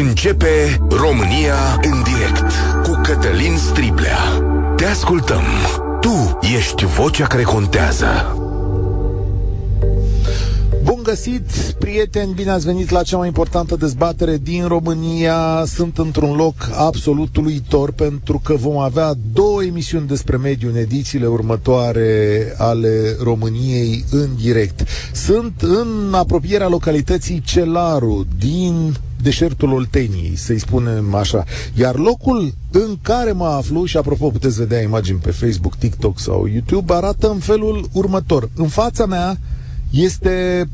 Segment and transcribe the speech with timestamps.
[0.00, 2.52] Începe România în direct
[2.82, 4.18] cu Cătălin Striblea.
[4.76, 5.42] Te ascultăm.
[6.00, 8.06] Tu ești vocea care contează.
[10.82, 15.64] Bun găsit, prieteni, bine ați venit la cea mai importantă dezbatere din România.
[15.66, 21.26] Sunt într-un loc absolut uluitor pentru că vom avea două emisiuni despre mediu în edițiile
[21.26, 24.84] următoare ale României în direct.
[25.12, 31.44] Sunt în apropierea localității Celaru din deșertul Olteniei, să-i spunem așa.
[31.74, 36.46] Iar locul în care mă aflu, și apropo puteți vedea imagini pe Facebook, TikTok sau
[36.46, 38.50] YouTube, arată în felul următor.
[38.54, 39.38] În fața mea
[39.90, 40.68] este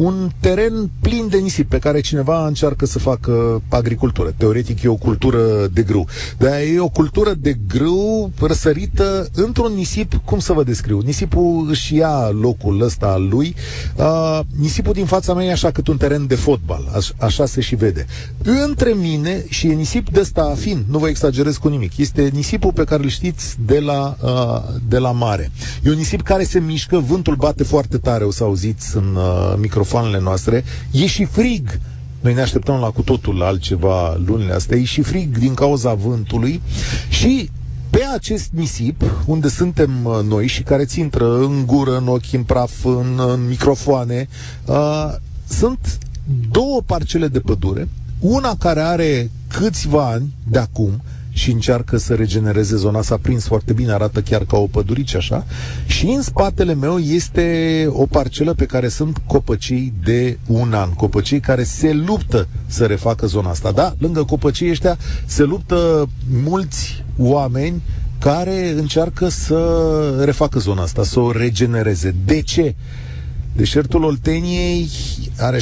[0.00, 4.34] un teren plin de nisip pe care cineva încearcă să facă agricultură.
[4.36, 6.06] Teoretic e o cultură de grâu.
[6.38, 11.00] Dar e o cultură de grâu răsărită într-un nisip, cum să vă descriu?
[11.04, 13.54] Nisipul își ia locul ăsta al lui.
[13.96, 16.90] Uh, nisipul din fața mea e așa cât un teren de fotbal.
[16.94, 18.06] Aș, așa se și vede.
[18.42, 21.96] Între mine și e nisip de ăsta fin, nu vă exagerez cu nimic.
[21.98, 25.50] Este nisipul pe care îl știți de la, uh, de la mare.
[25.82, 29.54] E un nisip care se mișcă, vântul bate foarte tare, o să auziți în uh,
[29.56, 31.80] microfon microfoanele noastre, e și frig.
[32.20, 34.76] Noi ne așteptăm la cu totul altceva lunile astea.
[34.76, 36.60] E și frig din cauza vântului
[37.08, 37.50] și
[37.90, 42.32] pe acest nisip, unde suntem uh, noi și care ți intră în gură, în ochi,
[42.32, 44.28] în praf, în, în microfoane,
[44.64, 45.14] uh,
[45.48, 45.98] sunt
[46.50, 47.88] două parcele de pădure,
[48.20, 51.02] una care are câțiva ani de acum,
[51.40, 53.02] și încearcă să regenereze zona.
[53.02, 55.46] S-a prins foarte bine, arată chiar ca o pădurice așa.
[55.86, 60.92] Și în spatele meu este o parcelă pe care sunt copăcei de un an.
[60.92, 63.70] Copăcei care se luptă să refacă zona asta.
[63.70, 66.08] Da, lângă copăcei ăștia se luptă
[66.42, 67.82] mulți oameni
[68.18, 72.14] care încearcă să refacă zona asta, să o regenereze.
[72.24, 72.74] De ce?
[73.52, 74.88] Deșertul Olteniei
[75.38, 75.60] are 6%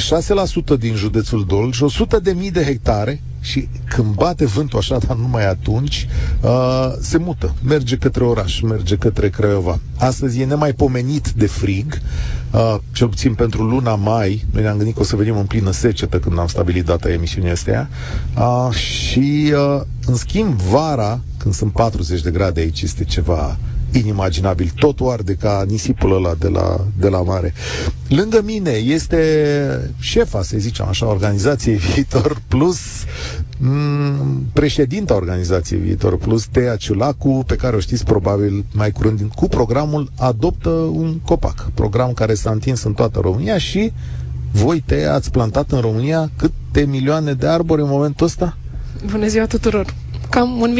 [0.79, 5.47] din județul Dolj, 100 de mii de hectare, și când bate vântul așa, dar numai
[5.47, 6.07] atunci,
[6.41, 9.79] uh, se mută, merge către oraș, merge către Craiova.
[9.97, 12.01] Astăzi e nemaipomenit de frig,
[12.51, 15.71] uh, cel puțin pentru luna mai, noi ne-am gândit că o să venim în plină
[15.71, 17.89] secetă când am stabilit data emisiunii astea,
[18.37, 23.57] uh, și uh, în schimb vara, când sunt 40 de grade aici, este ceva
[23.91, 24.71] inimaginabil.
[24.75, 27.53] Totul arde ca nisipul ăla de la, de la mare.
[28.07, 32.79] Lângă mine este șefa, să zicem așa, organizației Viitor Plus,
[33.61, 39.47] m- președinta organizației Viitor Plus, Tea Ciulacu, pe care o știți probabil mai curând, cu
[39.47, 41.69] programul Adoptă un copac.
[41.73, 43.91] Program care s-a întins în toată România și
[44.51, 48.57] voi, Tea, ați plantat în România câte milioane de arbori în momentul ăsta?
[49.11, 49.93] Bună ziua tuturor!
[50.29, 50.73] Cam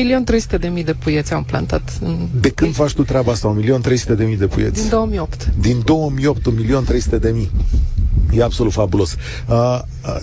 [0.53, 1.99] 1.300.000 de mii de puieți am plantat.
[2.01, 2.27] În...
[2.41, 4.81] De când faci tu treaba asta, 1.300.000 de mii de puieți?
[4.81, 5.51] Din 2008.
[5.59, 6.41] Din 2008,
[7.13, 7.51] 1.300.000 de mii.
[8.31, 9.15] E absolut fabulos.
[9.47, 10.17] Uh, uh,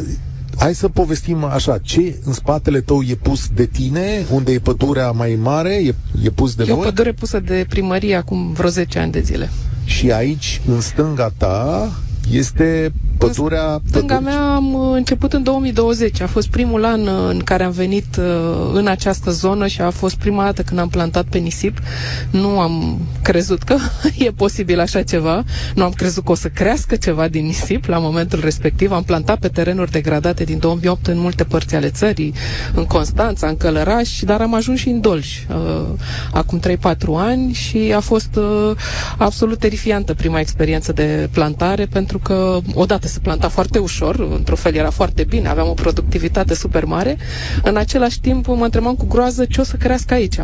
[0.59, 5.11] hai să povestim așa, ce în spatele tău e pus de tine, unde e pădurea
[5.11, 6.77] mai mare, e, e pus de e voi?
[6.77, 9.51] E o pădure pusă de primărie acum vreo 10 ani de zile.
[9.85, 11.93] Și aici, în stânga ta,
[12.33, 13.81] este pădurea...
[13.89, 16.21] Stânga mea am început în 2020.
[16.21, 18.25] A fost primul an uh, în care am venit uh,
[18.73, 21.79] în această zonă și a fost prima dată când am plantat pe nisip.
[22.31, 23.77] Nu am crezut că
[24.27, 25.45] e posibil așa ceva.
[25.75, 28.93] Nu am crezut că o să crească ceva din nisip la momentul respectiv.
[28.93, 32.35] Am plantat pe terenuri degradate din 2008 în multe părți ale țării,
[32.75, 35.83] în Constanța, în Călăraș, dar am ajuns și în Dolj uh,
[36.33, 36.75] acum 3-4
[37.17, 38.39] ani și a fost
[39.17, 44.75] absolut terifiantă prima experiență de plantare pentru că odată se planta foarte ușor, într-un fel
[44.75, 47.17] era foarte bine, aveam o productivitate super mare.
[47.63, 50.37] În același timp mă întrebam cu groază ce o să crească aici.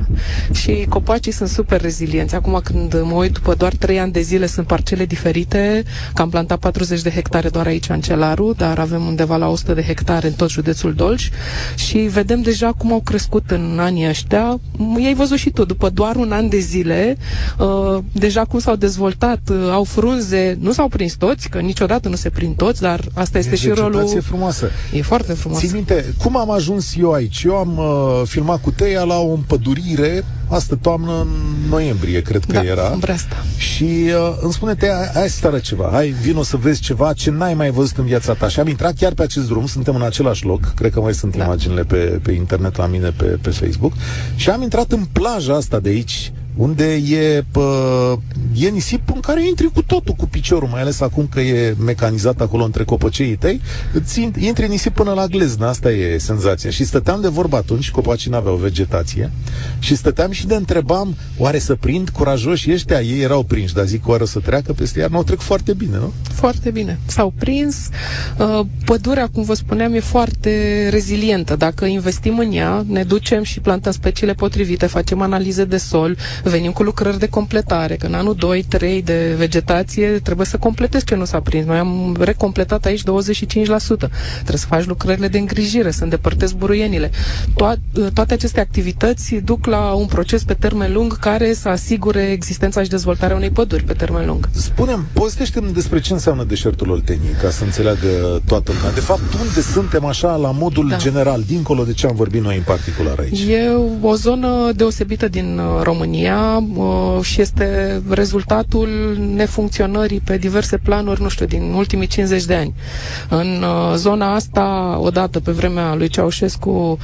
[0.52, 2.34] Și copacii sunt super rezilienți.
[2.34, 5.82] Acum când mă uit după doar 3 ani de zile sunt parcele diferite,
[6.14, 9.74] că am plantat 40 de hectare doar aici în Celaru, dar avem undeva la 100
[9.74, 11.28] de hectare în tot județul Dolj
[11.74, 14.60] și vedem deja cum au crescut în anii ăștia.
[14.98, 17.16] Ei văzut și tu, după doar un an de zile,
[17.58, 22.16] uh, deja cum s-au dezvoltat, uh, au frunze, nu s-au prins toți, că niciodată nu
[22.16, 24.20] se prind din toți, dar asta este e și rolul...
[24.22, 24.70] frumoasă.
[24.92, 25.64] E foarte frumoasă.
[25.64, 27.42] Ții minte, cum am ajuns eu aici?
[27.42, 31.28] Eu am uh, filmat cu Teia la o împădurire, asta toamnă în
[31.68, 32.96] noiembrie, cred că da, era.
[32.98, 33.44] Bresta.
[33.56, 37.30] Și uh, îmi spune Teia, hai să arăt ceva, hai, vino să vezi ceva ce
[37.30, 38.48] n-ai mai văzut în viața ta.
[38.48, 41.36] Și am intrat chiar pe acest drum, suntem în același loc, cred că mai sunt
[41.36, 41.44] da.
[41.44, 43.92] imaginile pe, pe internet la mine, pe, pe Facebook,
[44.36, 48.18] și am intrat în plaja asta de aici, unde e pă,
[48.54, 52.40] e nisip în care intri cu totul cu piciorul, mai ales acum că e mecanizat
[52.40, 53.60] acolo între copăceii tăi,
[53.92, 56.70] îți intri nisip până la gleznă, asta e senzația.
[56.70, 59.30] Și stăteam de vorba atunci, copacii n-aveau vegetație,
[59.78, 63.00] și stăteam și de întrebam, oare să prind curajoși ăștia?
[63.00, 65.10] Ei erau prinși, dar zic, oare să treacă peste iar?
[65.10, 66.12] Nu, trec foarte bine, nu?
[66.32, 66.98] Foarte bine.
[67.06, 67.88] S-au prins.
[68.38, 71.56] Uh, pădurea, cum vă spuneam, e foarte rezilientă.
[71.56, 76.16] Dacă investim în ea, ne ducem și plantăm speciile potrivite, facem analize de sol,
[76.48, 78.36] venim cu lucrări de completare, că în anul
[78.78, 81.66] 2-3 de vegetație trebuie să completezi ce nu s-a prins.
[81.66, 83.04] Noi am recompletat aici 25%.
[83.04, 87.10] Trebuie să faci lucrările de îngrijire, să îndepărtezi buruienile.
[87.54, 92.82] To- toate aceste activități duc la un proces pe termen lung care să asigure existența
[92.82, 94.48] și dezvoltarea unei păduri pe termen lung.
[94.52, 98.92] Spunem, povestește-mi despre ce înseamnă deșertul Olteniei, ca să înțeleagă toată lumea.
[98.92, 100.96] De fapt, unde suntem așa la modul da.
[100.96, 103.40] general, dincolo de ce am vorbit noi în particular aici?
[103.48, 103.68] E
[104.00, 105.82] o zonă deosebită din uh,
[106.32, 106.62] România
[107.16, 112.74] uh, și este rezultatul nefuncționării pe diverse planuri, nu știu, din ultimii 50 de ani.
[113.28, 116.98] În uh, zona asta, odată pe vremea lui Ceaușescu,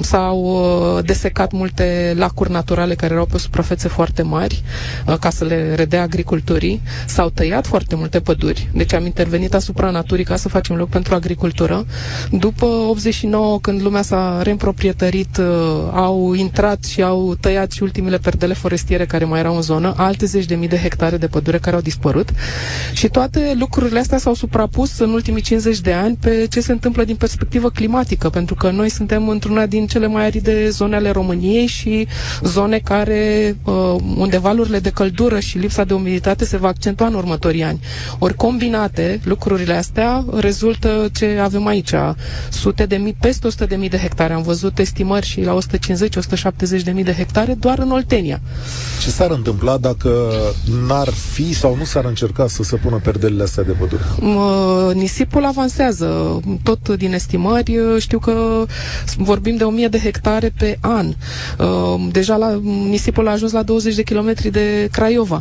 [0.00, 0.60] s-au
[1.04, 4.62] desecat multe lacuri naturale care erau pe suprafețe foarte mari
[5.20, 6.80] ca să le redea agriculturii.
[7.06, 11.14] S-au tăiat foarte multe păduri, deci am intervenit asupra naturii ca să facem loc pentru
[11.14, 11.86] agricultură.
[12.30, 15.46] După 89, când lumea s-a reîmproprietărit, uh,
[15.92, 20.26] au intrat și au tăiat și ultimele perdele forestiere care mai erau în zonă, alte
[20.26, 22.28] zeci de mii de hectare de pădure care au dispărut
[22.92, 27.04] și toate lucrurile astea s-au suprapus în ultimii 50 de ani pe ce se întâmplă
[27.04, 31.66] din perspectivă climatică, pentru că noi suntem într-una din cele mai aride zone ale României
[31.66, 32.06] și
[32.42, 37.14] zone care, uh, unde valurile de căldură și lipsa de umiditate se va accentua în
[37.14, 37.80] următorii ani.
[38.18, 41.92] Ori combinate, lucrurile astea rezultă ce avem aici,
[42.50, 44.32] sute de mii, peste 100 de mii de hectare.
[44.32, 45.58] Am văzut estimări și la
[46.78, 48.40] 150-170 de mii de hectare doar în Oltenia.
[49.02, 50.30] Ce s-ar întâmpla dacă
[50.86, 54.02] n-ar fi sau nu s-ar încerca să se pună perdelele astea de pădure?
[54.94, 56.40] Nisipul avansează.
[56.62, 58.64] Tot din estimări știu că
[59.16, 61.14] vorbim de 1000 de hectare pe an.
[62.10, 65.40] Deja la, nisipul a ajuns la 20 de kilometri de Craiova.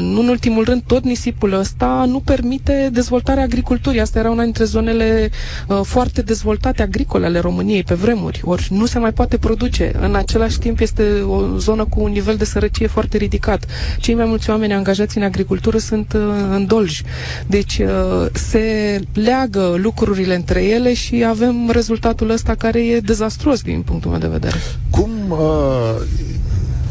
[0.00, 4.00] Nu în ultimul rând, tot nisipul ăsta nu permite dezvoltarea agriculturii.
[4.00, 5.30] Asta era una dintre zonele
[5.68, 8.40] uh, foarte dezvoltate agricole ale României pe vremuri.
[8.44, 9.92] Ori nu se mai poate produce.
[10.00, 13.66] În același timp este o zonă cu un nivel de sărăcie foarte ridicat.
[13.98, 16.20] Cei mai mulți oameni angajați în agricultură sunt uh,
[16.50, 17.02] în dolji.
[17.46, 23.82] Deci uh, se leagă lucrurile între ele și avem rezultatul ăsta care e dezastruos din
[23.82, 24.56] punctul meu de vedere.
[24.90, 25.38] Cum uh,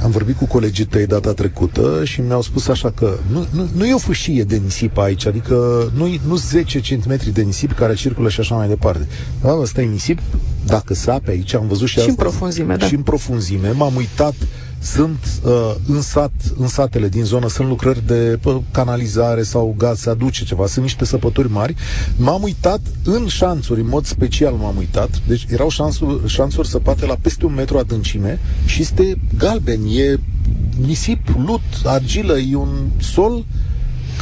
[0.04, 3.86] am vorbit cu colegii tăi data trecută și mi-au spus așa că nu, nu, nu
[3.86, 5.56] e o fâșie de nisip aici, adică
[5.96, 9.08] nu, nu 10 cm de nisip care circulă și așa mai departe.
[9.42, 10.20] Da, ăsta e nisip,
[10.66, 12.12] dacă sape aici, am văzut și, și asta.
[12.12, 12.86] în profunzime, da.
[12.86, 13.72] Și în profunzime.
[13.72, 14.34] M-am uitat
[14.82, 20.00] sunt uh, în, sat, în satele din zonă, sunt lucrări de pă, canalizare sau gaz,
[20.00, 21.76] se aduce ceva, sunt niște săpături mari.
[22.18, 27.18] M-am uitat în șanțuri, în mod special m-am uitat, deci erau șanțuri, șanțuri săpate la
[27.22, 30.20] peste un metru adâncime și este galben, e
[30.86, 33.46] nisip, lut, argilă, e un sol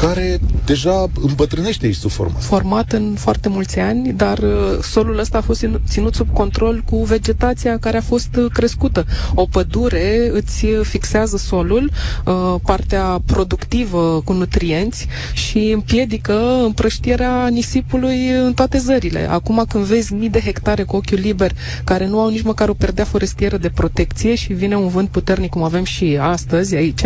[0.02, 2.44] care deja îmbătrânește sub format.
[2.44, 7.04] Format în foarte mulți ani, dar uh, solul ăsta a fost ținut sub control cu
[7.04, 9.06] vegetația care a fost uh, crescută.
[9.36, 11.92] O pădure îți fixează solul,
[12.26, 19.28] uh, partea productivă cu nutrienți și împiedică împrăștierea nisipului în toate zările.
[19.30, 21.52] Acum când vezi mii de hectare cu ochiul liber
[21.84, 25.50] care nu au nici măcar o perdea forestieră de protecție și vine un vânt puternic
[25.50, 27.02] cum avem și astăzi aici,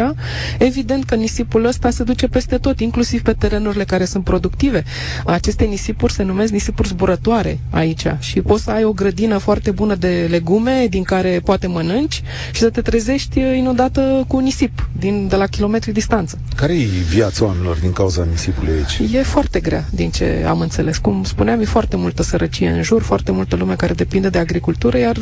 [0.59, 4.83] evident că nisipul ăsta se duce peste tot inclusiv pe terenurile care sunt productive.
[5.25, 9.95] Aceste nisipuri se numesc nisipuri zburătoare aici și poți să ai o grădină foarte bună
[9.95, 12.21] de legume din care poate mănânci
[12.51, 16.37] și să te trezești inundată cu nisip din, de la kilometri distanță.
[16.55, 19.13] Care e viața oamenilor din cauza nisipului aici?
[19.13, 20.97] E foarte grea, din ce am înțeles.
[20.97, 24.97] Cum spuneam, e foarte multă sărăcie în jur, foarte multă lume care depinde de agricultură,
[24.97, 25.15] iar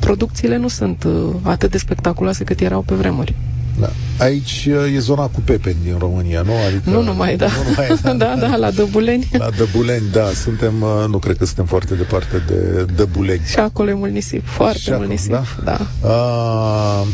[0.00, 1.12] producțiile nu sunt uh,
[1.42, 3.34] atât de spectaculoase cât erau pe vremuri.
[3.80, 3.90] Da.
[4.24, 6.52] Aici uh, e zona cu pepeni din România, nu?
[6.66, 7.46] Adică, nu numai, da.
[7.46, 9.28] Nu numai, da, da, da, la Dăbuleni.
[9.32, 10.30] La Dăbuleni, da.
[10.34, 13.40] Suntem, uh, nu cred că suntem foarte departe de Dăbuleni.
[13.46, 15.30] Și acolo e mult nisip, foarte Și mult acolo, nisip.
[15.30, 15.42] Da?
[15.64, 16.08] da.
[16.08, 17.06] Uh,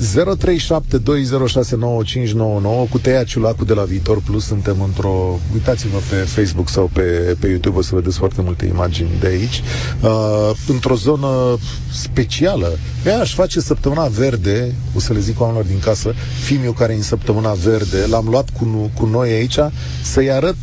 [0.00, 0.04] 0372069599
[2.90, 5.38] cu Teia Ciulacu de la Viitor Plus suntem într-o...
[5.52, 9.62] Uitați-vă pe Facebook sau pe, pe YouTube o să vedeți foarte multe imagini de aici.
[10.00, 11.58] Uh, într-o zonă
[11.92, 12.78] specială.
[13.06, 16.96] Ea aș face săptămâna verde, o să le zic oamenilor din casă, filmul care e
[16.96, 19.58] în săptămâna verde, l-am luat cu, cu noi aici
[20.02, 20.56] să-i arăt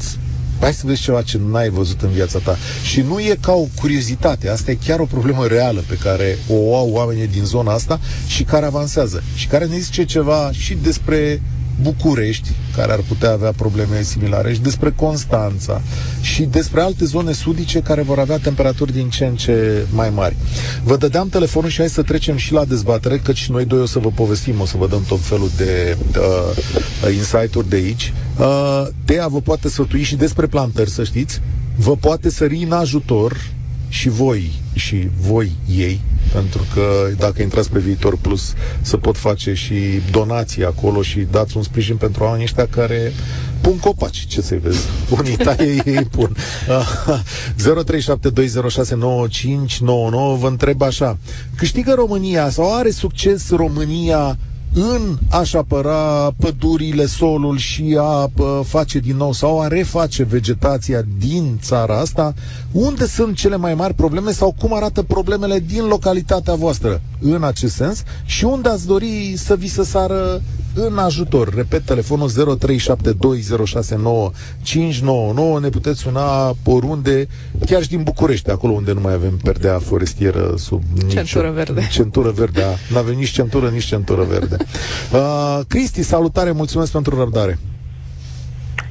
[0.62, 2.58] hai să vezi ceva ce n-ai văzut în viața ta.
[2.84, 6.75] Și nu e ca o curiozitate, asta e chiar o problemă reală pe care o
[6.77, 11.41] au oamenii din zona asta și care avansează și care ne zice ceva și despre
[11.82, 15.82] București, care ar putea avea probleme similare, și despre Constanța
[16.22, 20.36] și despre alte zone sudice care vor avea temperaturi din ce în ce mai mari.
[20.84, 24.00] Vă dădeam telefonul și hai să trecem și la dezbatere, căci noi doi o să
[24.00, 28.13] vă povestim, o să vă dăm tot felul de uh, insight-uri de aici.
[28.38, 31.42] Uh, Tea vă poate sfătui și despre plantări, să știți.
[31.75, 33.38] Vă poate sări în ajutor
[33.90, 34.51] și voi
[34.85, 36.01] și voi ei,
[36.33, 39.73] pentru că dacă intrați pe Viitor Plus să pot face și
[40.11, 43.13] donații acolo și dați un sprijin pentru oamenii ăștia care
[43.61, 44.79] pun copaci, ce să-i vezi?
[45.09, 46.35] Unii taie, ei pun.
[47.61, 47.65] 0372069599
[50.39, 51.17] vă întreb așa,
[51.55, 54.38] câștigă România sau are succes România
[54.74, 58.32] în a-și apăra pădurile, solul și a
[58.63, 62.34] face din nou sau a reface vegetația din țara asta,
[62.72, 67.75] unde sunt cele mai mari probleme sau cum arată problemele din localitatea voastră în acest
[67.75, 70.42] sens și unde ați dori să vi se sară
[70.75, 71.54] în ajutor.
[71.56, 72.34] Repet, telefonul 0372069599.
[75.62, 77.28] Ne puteți suna oriunde,
[77.66, 81.88] chiar și din București, acolo unde nu mai avem perdea forestieră sub centură nicio, verde.
[81.92, 82.62] Centură verde,
[82.92, 84.58] nu avem nici centură, nici centură verde.
[85.13, 87.58] Uh, Cristi, salutare, mulțumesc pentru răbdare.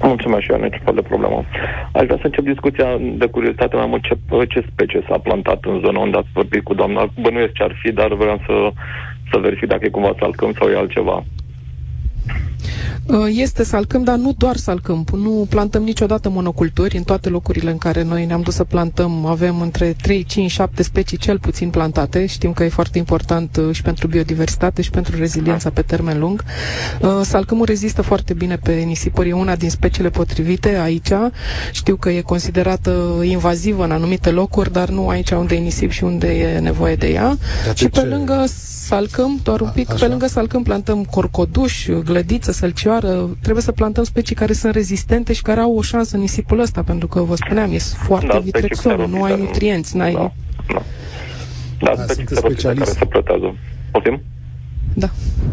[0.03, 1.45] Mulțumesc și eu, niciun fel de problemă.
[1.93, 2.89] Aș vrea să încep discuția
[3.23, 4.15] de curiozitate mai mult ce,
[4.49, 7.09] ce specie s-a plantat în zona unde ați vorbit cu doamna.
[7.21, 8.71] Bănuiesc ce ar fi, dar vreau să,
[9.31, 11.25] să verific dacă e cumva salcâm sau e altceva.
[13.11, 15.05] Uh, este salcâm, dar nu doar salcâm.
[15.17, 16.97] Nu plantăm niciodată monoculturi.
[16.97, 20.83] În toate locurile în care noi ne-am dus să plantăm avem între 3, 5, 7
[20.83, 22.27] specii cel puțin plantate.
[22.27, 26.45] Știm că e foarte important uh, și pentru biodiversitate și pentru reziliența pe termen lung.
[27.01, 29.29] Uh, salcâmul rezistă foarte bine pe nisipuri.
[29.29, 31.11] E una din speciile potrivite aici.
[31.73, 36.05] Știu că e considerată invazivă în anumite locuri, dar nu aici unde e nisip și
[36.05, 37.39] unde e nevoie de ea.
[37.67, 38.07] De și pe ce?
[38.07, 38.45] lângă
[38.91, 43.00] salcâm, doar un pic, A, pe lângă salcâm plantăm corcoduș, glădiță, sălcioară.
[43.43, 46.83] Trebuie să plantăm specii care sunt rezistente și care au o șansă în nisipul ăsta,
[46.83, 50.13] pentru că, vă spuneam, e foarte da, vitrexol, nu ai nutrienți, n-ai...
[50.13, 50.33] Da,
[50.73, 50.83] da.
[51.81, 53.55] Da, da specii care se plătează.
[53.91, 54.21] Poftim?
[54.95, 55.07] Da.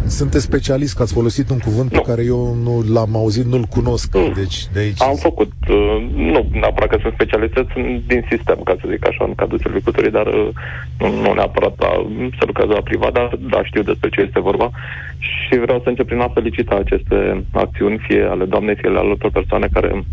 [0.08, 2.00] Sunteți specialist, că ați folosit un cuvânt nu.
[2.00, 4.16] pe care eu nu l-am auzit, nu-l cunosc.
[4.16, 4.34] Mm.
[4.36, 5.02] Deci, de aici...
[5.02, 9.24] Am făcut, uh, nu neapărat că sunt specialist, sunt din sistem, ca să zic așa,
[9.28, 10.50] în cadrul silviculturii, dar uh,
[11.00, 11.92] nu, nu neapărat la,
[12.38, 14.70] să lucrez la privat, dar da, știu despre ce este vorba.
[15.20, 19.32] Și vreau să încep prin a felicita aceste acțiuni, fie ale doamnei, fie ale altor
[19.32, 20.04] persoane care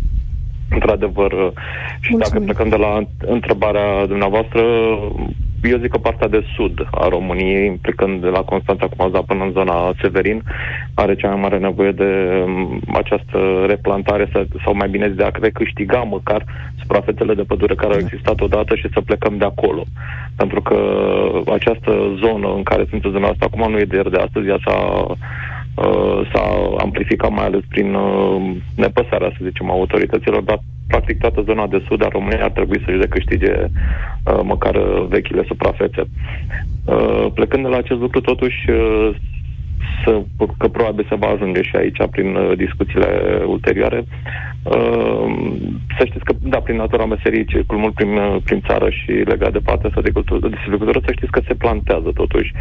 [0.69, 1.51] într-adevăr, uh,
[1.99, 2.19] și Mulțumim.
[2.19, 2.93] dacă plecăm de la
[3.33, 4.61] întrebarea dumneavoastră,
[5.63, 9.43] eu zic că partea de sud a României, implicând de la Constanța cum dat până
[9.43, 10.41] în zona Severin,
[10.93, 14.29] are cea mai mare nevoie de um, această replantare
[14.63, 16.45] sau mai bine zis de a recâștiga măcar
[16.79, 19.83] suprafețele de pădure care au existat odată și să plecăm de acolo.
[20.35, 20.77] Pentru că
[21.53, 24.59] această zonă în care sunt zona asta acum nu e de ieri de astăzi, ea
[24.65, 25.05] s-a
[25.75, 31.67] Uh, s-a amplificat mai ales prin uh, nepăsarea, să zicem, autorităților, dar practic toată zona
[31.67, 34.77] de sud a României ar trebui să-și recâștige uh, măcar
[35.07, 36.03] vechile suprafețe.
[36.85, 39.15] Uh, plecând de la acest lucru, totuși, uh,
[40.03, 40.21] să,
[40.57, 44.05] că probabil se va ajunge și aici prin uh, discuțiile ulterioare.
[44.65, 45.27] Uh,
[45.97, 49.51] să știți că, da, prin natura meserii, circul mult prin, uh, prin țară și legat
[49.51, 52.53] de partea asta de, cultură, de silvicultură, să știți că se plantează totuși.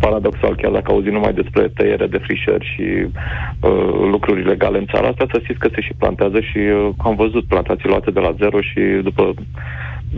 [0.00, 5.08] Paradoxal, chiar dacă auzi numai despre tăiere de frișări și uh, lucruri legale în țara
[5.08, 8.34] asta, să știți că se și plantează și uh, am văzut plantații luate de la
[8.38, 9.34] zero și după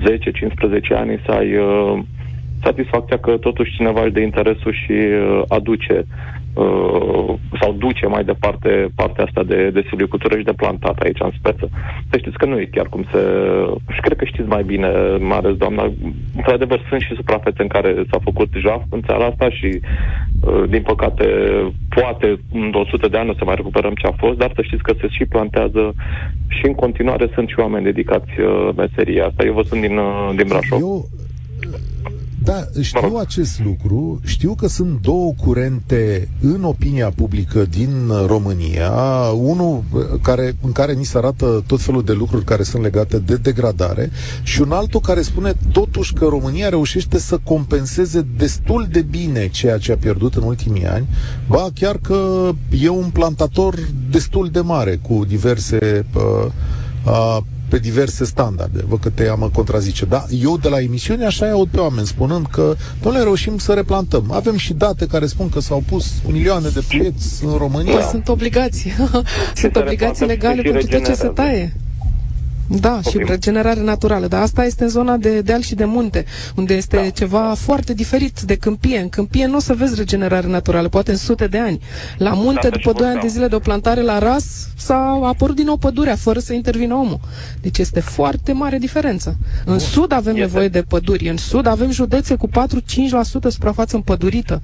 [0.01, 1.99] 10-15 ani să ai uh,
[2.63, 6.05] satisfacția că totuși cineva își de interesul și uh, aduce
[6.54, 11.30] uh, sau duce mai departe partea asta de, de silvicultură și de plantat aici în
[11.38, 11.68] speță.
[12.11, 13.20] Să știți că nu e chiar cum se...
[13.94, 15.92] Și cred că știți mai bine, mai ales doamna,
[16.37, 19.80] într-adevăr sunt și suprafețe în care s-a făcut jaf în țara asta și
[20.40, 21.26] uh, din păcate
[21.88, 24.82] poate în 100 de ani o să mai recuperăm ce a fost, dar să știți
[24.82, 25.94] că se și plantează
[26.49, 29.44] și în continuare sunt și oameni dedicați uh, meseria asta.
[29.44, 30.80] Eu vă sunt din, uh, din Brașov.
[30.80, 31.04] Eu
[32.45, 38.91] da, știu acest lucru, știu că sunt două curente în opinia publică din România,
[39.37, 39.83] unul
[40.23, 44.11] care, în care ni se arată tot felul de lucruri care sunt legate de degradare
[44.43, 49.79] și un altul care spune totuși că România reușește să compenseze destul de bine ceea
[49.79, 51.07] ce a pierdut în ultimii ani,
[51.49, 53.75] ba chiar că e un plantator
[54.11, 56.51] destul de mare cu diverse uh,
[57.07, 58.85] uh, pe diverse standarde.
[58.88, 60.04] Văd că te am contrazice.
[60.04, 64.30] Da, eu de la emisiune așa aud pe oameni spunând că, domnule, reușim să replantăm.
[64.33, 67.94] Avem și date care spun că s-au pus milioane de pieți în România.
[67.94, 68.92] Păi sunt obligații.
[69.54, 71.73] sunt obligații legale pentru tot ce se taie.
[72.68, 74.26] Da, și regenerare naturală.
[74.26, 77.09] Dar asta este în zona de deal și de munte, unde este da.
[77.11, 78.99] ceva foarte diferit de câmpie.
[78.99, 81.80] În câmpie nu o să vezi regenerare naturală, poate în sute de ani.
[82.18, 85.56] La munte, da, după 2 ani de zile de o plantare la ras, s-a apărut
[85.56, 87.21] din nou pădurea, fără să intervină omul.
[87.61, 89.37] Deci este foarte mare diferență.
[89.64, 89.78] În Bun.
[89.78, 90.47] sud avem este.
[90.47, 91.28] nevoie de păduri.
[91.28, 92.50] În sud avem județe cu 4-5%
[93.49, 94.62] suprafață împădurită.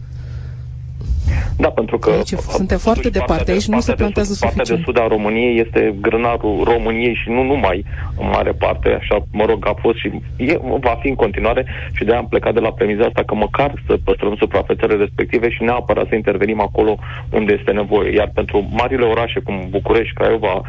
[1.57, 2.11] Da, pentru că...
[2.11, 4.57] Aici suntem foarte departe, de, aici nu se plantează de, suficient.
[4.57, 7.85] Partea de sud a României este grânarul României și nu numai
[8.19, 12.05] în mare parte, așa, mă rog, a fost și e, va fi în continuare și
[12.05, 16.07] de-aia am plecat de la premiza asta că măcar să păstrăm suprafețele respective și neapărat
[16.09, 16.99] să intervenim acolo
[17.31, 18.15] unde este nevoie.
[18.15, 20.63] Iar pentru marile orașe, cum București, Craiova,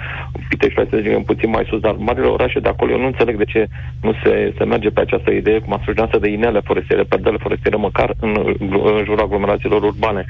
[0.50, 3.44] Pitești, să zicem puțin mai sus, dar marile orașe de acolo, eu nu înțeleg de
[3.44, 3.68] ce
[4.02, 7.76] nu se, se merge pe această idee, cum a spus de inele forestiere, perdele forestiere,
[7.76, 10.26] măcar în, în jurul aglomerațiilor urbane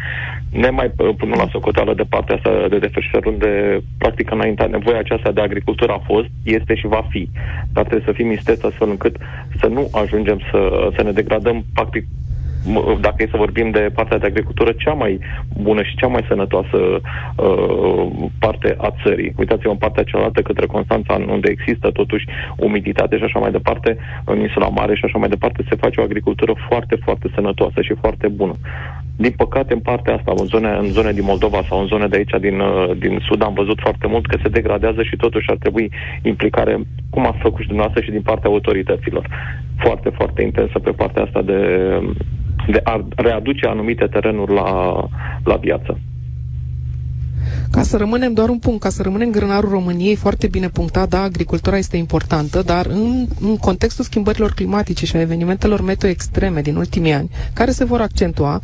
[0.50, 5.32] ne mai pun la socoteală de partea asta de desfășurări unde practic înaintea nevoia aceasta
[5.32, 7.30] de agricultură a fost, este și va fi.
[7.74, 9.18] Dar trebuie să fim isteți astfel încât
[9.60, 12.06] să nu ajungem să, să ne degradăm practic
[13.00, 15.20] dacă e să vorbim de partea de agricultură, cea mai
[15.54, 18.06] bună și cea mai sănătoasă uh,
[18.40, 19.34] parte a țării.
[19.38, 22.26] Uitați-vă în partea cealaltă către Constanța, unde există totuși
[22.58, 26.04] umiditate și așa mai departe, în insula Mare și așa mai departe, se face o
[26.04, 28.56] agricultură foarte, foarte sănătoasă și foarte bună.
[29.16, 32.18] Din păcate, în partea asta, în zone, în zone din Moldova sau în zone de
[32.18, 35.58] aici, din, uh, din Sud, am văzut foarte mult că se degradează și totuși ar
[35.60, 35.92] trebui
[36.22, 39.26] implicare, cum a făcut și dumneavoastră, și din partea autorităților.
[39.78, 41.58] Foarte, foarte intensă pe partea asta de,
[42.68, 44.94] de a readuce anumite terenuri la,
[45.44, 46.00] la viață.
[47.72, 51.22] Ca să rămânem doar un punct, ca să rămânem grânarul României, foarte bine punctat, da,
[51.22, 56.76] agricultura este importantă, dar în, în contextul schimbărilor climatice și a evenimentelor meteo extreme din
[56.76, 58.62] ultimii ani, care se vor accentua,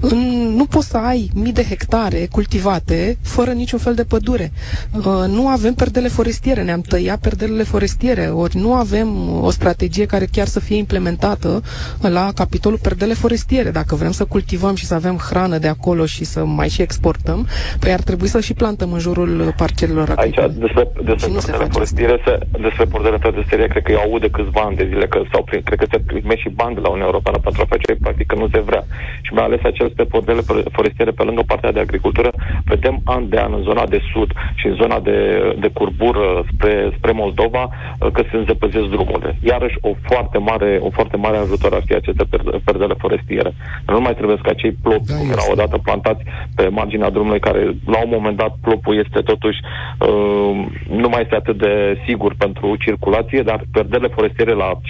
[0.00, 0.18] în,
[0.56, 4.52] nu poți să ai mii de hectare cultivate fără niciun fel de pădure.
[4.92, 10.26] Uh, nu avem perdele forestiere, ne-am tăiat perdelele forestiere, ori nu avem o strategie care
[10.32, 11.62] chiar să fie implementată
[12.00, 13.70] la capitolul perdele forestiere.
[13.70, 17.46] Dacă vrem să cultivăm și să avem hrană de acolo și să mai și exportăm,
[17.78, 20.46] păi ar trebui să și plantăm în jurul parcelelor agricole.
[20.46, 24.60] Aici, despre, despre pordele forestiere, se, despre pordele forestiere, cred că eu aud de câțiva
[24.60, 27.10] ani de zile, că sau prin, cred că se primește și bani de la Uniunea
[27.12, 28.82] Europeană pentru a face, practic, că nu se vrea.
[29.26, 30.42] Și mai ales aceste pordele
[30.76, 32.30] forestiere, pe lângă partea de agricultură,
[32.64, 35.18] vedem an de an în zona de sud și în zona de,
[35.60, 37.70] de curbură spre, spre Moldova,
[38.12, 39.38] că se înzăpăzesc drumurile.
[39.42, 42.24] Iarăși, o foarte mare, o foarte mare ajutor ar fi aceste
[42.64, 43.54] perdele forestiere.
[43.86, 46.22] Nu mai trebuie ca cei plopi, da, cum erau odată plantați
[46.54, 49.58] pe marginea drumului, care la un moment dat plopul este totuși
[49.98, 54.80] uh, nu mai este atât de sigur pentru circulație, dar perdele forestiere la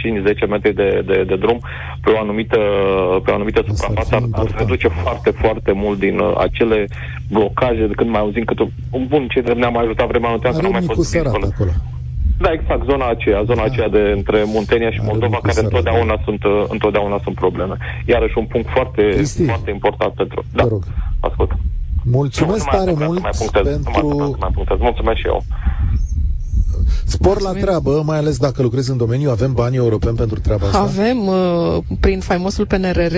[0.45, 1.59] 5-10 metri de, de, de drum
[2.03, 2.59] pe o anumită,
[3.25, 6.87] pe o anumită suprafață ar, ar reduce foarte, foarte mult din uh, acele
[7.31, 8.59] blocaje de când mai auzim cât
[8.91, 11.47] un bun ce ne-a mai ajutat vremea anuntească, nu mai fost acolo.
[12.39, 13.63] Da, exact, zona aceea, zona da.
[13.63, 17.77] aceea de între Muntenia și Moldova, care întotdeauna sunt, uh, întotdeauna sunt probleme.
[18.07, 20.45] Iarăși un punct foarte, foarte important pentru...
[20.53, 20.65] Da,
[21.21, 21.51] ascult.
[22.05, 24.09] Mulțumesc tare mult mai punctez, pentru...
[24.09, 24.79] Nu mai, mai punctez.
[24.79, 25.43] Mulțumesc și eu.
[27.05, 30.79] Spor la treabă, mai ales dacă lucrezi în domeniu, avem bani europeni pentru treaba asta?
[30.79, 33.17] Avem, uh, prin faimosul PNRR,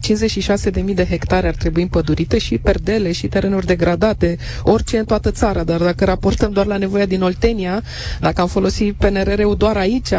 [0.00, 5.62] 56.000 de hectare ar trebui împădurite și perdele și terenuri degradate, orice în toată țara,
[5.62, 7.82] dar dacă raportăm doar la nevoia din Oltenia,
[8.20, 10.12] dacă am folosit PNRR-ul doar aici,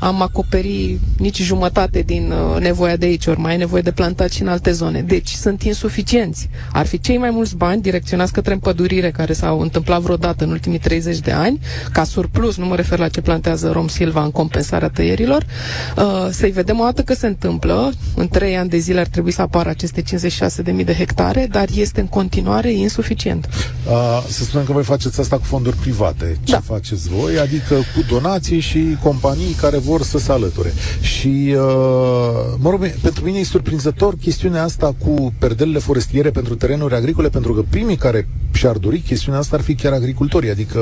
[0.00, 4.30] am acoperi nici jumătate din uh, nevoia de aici, ori mai e nevoie de plantat
[4.30, 5.02] și în alte zone.
[5.02, 6.48] Deci sunt insuficienți.
[6.72, 10.78] Ar fi cei mai mulți bani direcționați către împădurire care s-au întâmplat vreodată în ultimii
[10.78, 11.60] 30 de ani,
[11.92, 15.46] ca surplus, nu mă refer la ce plantează Rom Silva în compensarea tăierilor,
[15.96, 17.92] uh, să-i vedem o dată că se întâmplă.
[18.14, 22.00] În trei ani de zile ar trebui să apară aceste 56.000 de hectare, dar este
[22.00, 23.48] în continuare insuficient.
[23.88, 26.38] Uh, să spunem că voi faceți asta cu fonduri private.
[26.44, 26.60] Ce da.
[26.60, 27.38] faceți voi?
[27.38, 30.72] Adică cu donații și companii care vor să se alăture.
[31.00, 31.58] Și, uh,
[32.58, 37.52] mă rog, pentru mine e surprinzător chestiunea asta cu perdelele forestiere pentru terenuri agricole, pentru
[37.52, 40.50] că primii care și-ar dori chestiunea asta ar fi chiar agricultorii.
[40.50, 40.78] Adică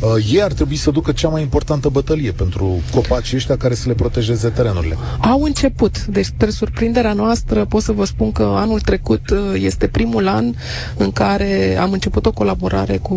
[0.00, 3.88] uh, ei ar trebui să ducă cea mai importantă bătălie pentru copacii ăștia care să
[3.88, 4.96] le protejeze terenurile.
[5.20, 6.04] Au început.
[6.04, 10.52] Deci, spre surprinderea noastră, pot să vă spun că anul trecut uh, este primul an
[10.96, 13.14] în care am început o colaborare cu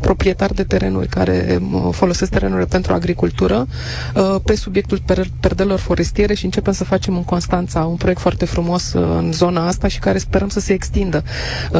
[0.00, 3.66] proprietari de terenuri care uh, folosesc terenurile pentru agricultură
[4.14, 8.44] uh, pe subiectul per- perdelor forestiere și începem să facem în Constanța un proiect foarte
[8.44, 11.22] frumos în zona asta și care sperăm să se extindă.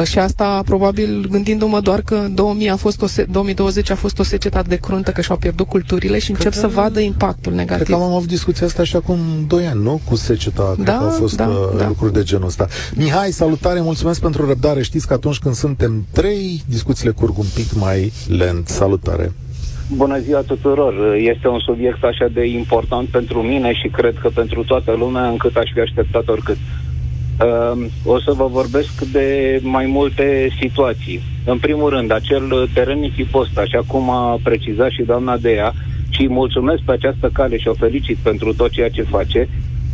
[0.05, 4.23] Și asta probabil gândindu-mă doar că 2000 a fost o se- 2020 a fost o
[4.23, 7.85] secetă de cruntă că și-au pierdut culturile și încep că, să vadă impactul negativ.
[7.85, 10.01] Cred că am avut discuția asta și acum 2 ani, nu?
[10.09, 11.87] Cu seceta, da, cred că au fost da, uh, da.
[11.87, 12.67] lucruri de genul ăsta.
[12.95, 14.81] Mihai, salutare, mulțumesc pentru răbdare.
[14.81, 18.67] Știți că atunci când suntem trei, discuțiile curg un pic mai lent.
[18.67, 19.31] Salutare!
[19.95, 21.15] Bună ziua tuturor!
[21.15, 25.55] Este un subiect așa de important pentru mine și cred că pentru toată lumea, încât
[25.55, 26.57] aș fi așteptat oricât.
[27.41, 31.21] Uh, o să vă vorbesc de mai multe situații.
[31.45, 35.73] În primul rând, acel teren nisipos, așa cum a precizat și doamna Dea,
[36.09, 39.49] și îi mulțumesc pe această cale și o felicit pentru tot ceea ce face,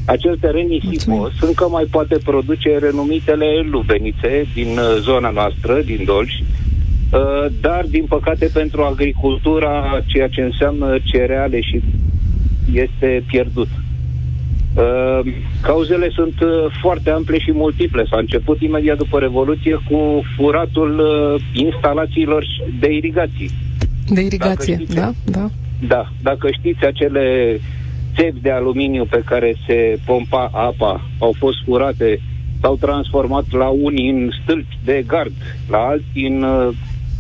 [0.06, 6.43] acel teren nisipos încă mai poate produce renumitele lubenițe din uh, zona noastră, din Dolci,
[7.12, 11.82] uh, dar, din păcate, pentru agricultura, ceea ce înseamnă cereale și
[12.73, 13.67] este pierdut.
[14.75, 15.19] Uh,
[15.62, 16.33] cauzele sunt
[16.81, 18.05] foarte ample și multiple.
[18.09, 21.01] S-a început imediat după Revoluție cu furatul
[21.53, 22.45] instalațiilor
[22.79, 23.49] de irigații.
[24.07, 25.49] De irigație, știți, da, da.
[25.88, 27.59] Da, dacă știți acele
[28.15, 32.19] țevi de aluminiu pe care se pompa apa au fost furate,
[32.62, 35.33] s-au transformat la unii în stâlpi de gard,
[35.69, 36.75] la alții în uh,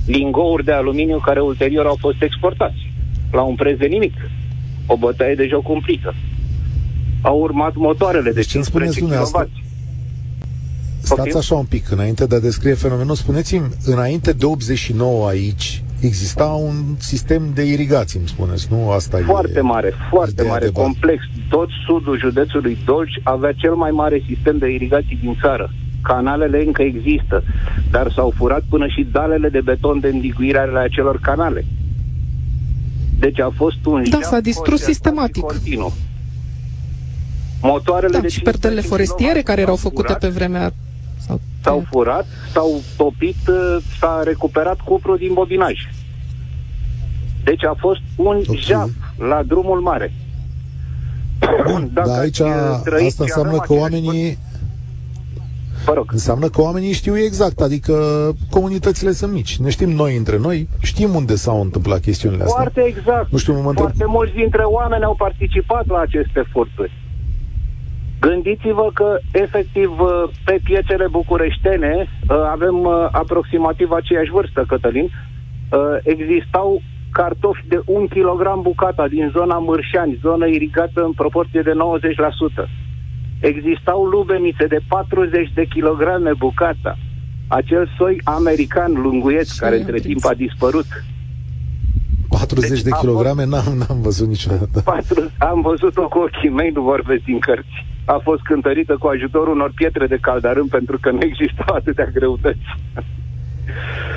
[0.05, 2.91] lingouri de aluminiu care ulterior au fost exportați
[3.31, 4.13] la un preț de nimic.
[4.85, 6.13] O bătaie de joc cumplită.
[7.23, 9.13] Au urmat motoarele de 15 kW.
[9.13, 9.47] Asta?
[11.01, 16.45] Stați așa un pic, înainte de a descrie fenomenul, spuneți-mi, înainte de 89 aici, exista
[16.45, 18.91] un sistem de irigații, îmi spuneți, nu?
[18.91, 21.23] Asta foarte e mare, foarte mare, complex.
[21.49, 25.73] Tot sudul județului Dolci avea cel mai mare sistem de irigații din țară.
[26.01, 27.43] Canalele încă există,
[27.91, 31.65] dar s-au furat până și dalele de beton de îndiguire ale acelor canale.
[33.19, 35.43] Deci a fost un Da, s-a distrus sistematic.
[35.43, 35.93] Continuu.
[37.63, 40.73] Motoarele da, de și pertele forestiere care erau făcute furat, pe vremea
[41.17, 41.41] sau...
[41.63, 45.73] S-au furat, s-au topit, uh, s-a recuperat cupru din bobinaj.
[47.43, 48.61] Deci a fost un okay.
[48.61, 50.13] jaf la drumul mare.
[51.71, 54.37] Bun, dar aici asta înseamnă că oamenii
[55.85, 56.09] Vă rog.
[56.11, 57.93] Înseamnă că oamenii știu exact, adică
[58.49, 59.57] comunitățile sunt mici.
[59.57, 62.61] Ne știm noi între noi, știm unde s-au întâmplat chestiunile astea.
[62.61, 63.31] Foarte exact.
[63.31, 63.87] Nu știu, mă întreb...
[63.87, 67.02] Foarte mulți dintre oameni au participat la aceste furturi.
[68.27, 75.09] Gândiți-vă că, efectiv, uh, pe piețele bucureștene uh, avem uh, aproximativ aceeași vârstă, Cătălin.
[76.03, 76.81] Existau
[77.11, 81.73] cartofi de un kilogram bucata din zona Mârșani, zonă irigată în proporție de
[82.65, 82.69] 90%.
[83.39, 86.97] Existau lubenițe de 40 de kilograme bucata.
[87.47, 90.85] Acel soi american lunguieț, care între timp a dispărut.
[92.29, 93.43] 40 deci de kilograme?
[93.43, 93.65] Fost...
[93.65, 94.81] N-am, n-am văzut niciodată.
[94.85, 99.53] 4, am văzut-o cu ochii mei, nu vorbesc din cărți a fost cântărită cu ajutorul
[99.53, 102.59] unor pietre de caldarâm pentru că nu existau atâtea greutăți.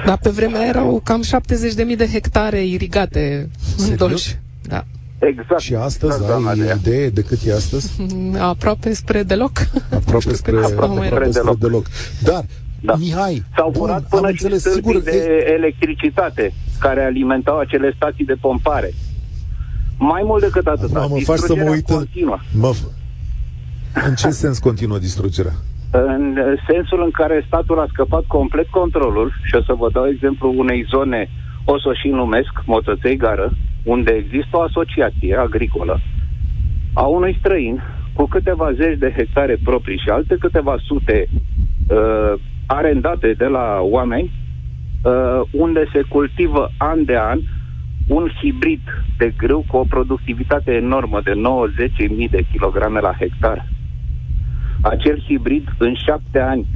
[0.07, 4.25] Dar pe vremea erau cam 70.000 de hectare irigate în Dolj.
[4.63, 4.85] Da.
[5.19, 5.61] Exact.
[5.61, 8.03] Și astăzi da, ai idee de cât e astăzi?
[8.39, 9.53] Aproape spre deloc.
[9.91, 11.59] Aproape spre, aproape spre deloc.
[11.59, 11.87] deloc.
[12.23, 12.45] Dar,
[12.81, 12.95] da.
[12.95, 15.53] Mihai, S-au furat până și înțeles, sigur, de e...
[15.53, 18.95] electricitate care alimentau acele stații de pompare.
[19.99, 20.93] Mai mult decât atât.
[20.93, 21.91] Mă faci să mă uit.
[22.53, 22.75] Mă,
[24.09, 25.53] în ce sens continuă distrugerea?
[25.91, 30.55] În sensul în care statul a scăpat complet controlul și o să vă dau exemplu
[30.57, 31.31] unei zone,
[31.65, 33.53] o să și numesc, Motăței Gară,
[33.85, 36.01] unde există o asociație agricolă
[36.97, 37.83] a unui străin
[38.13, 42.33] cu câteva zeci de hectare proprii și alte câteva sute uh,
[42.67, 44.31] arendate de la oameni,
[45.03, 47.39] uh, unde se cultivă an de an
[48.09, 48.81] un hibrid
[49.19, 53.67] de grâu cu o productivitate enormă de 90.000 de kilograme la hectar
[54.81, 56.67] acel hibrid în șapte ani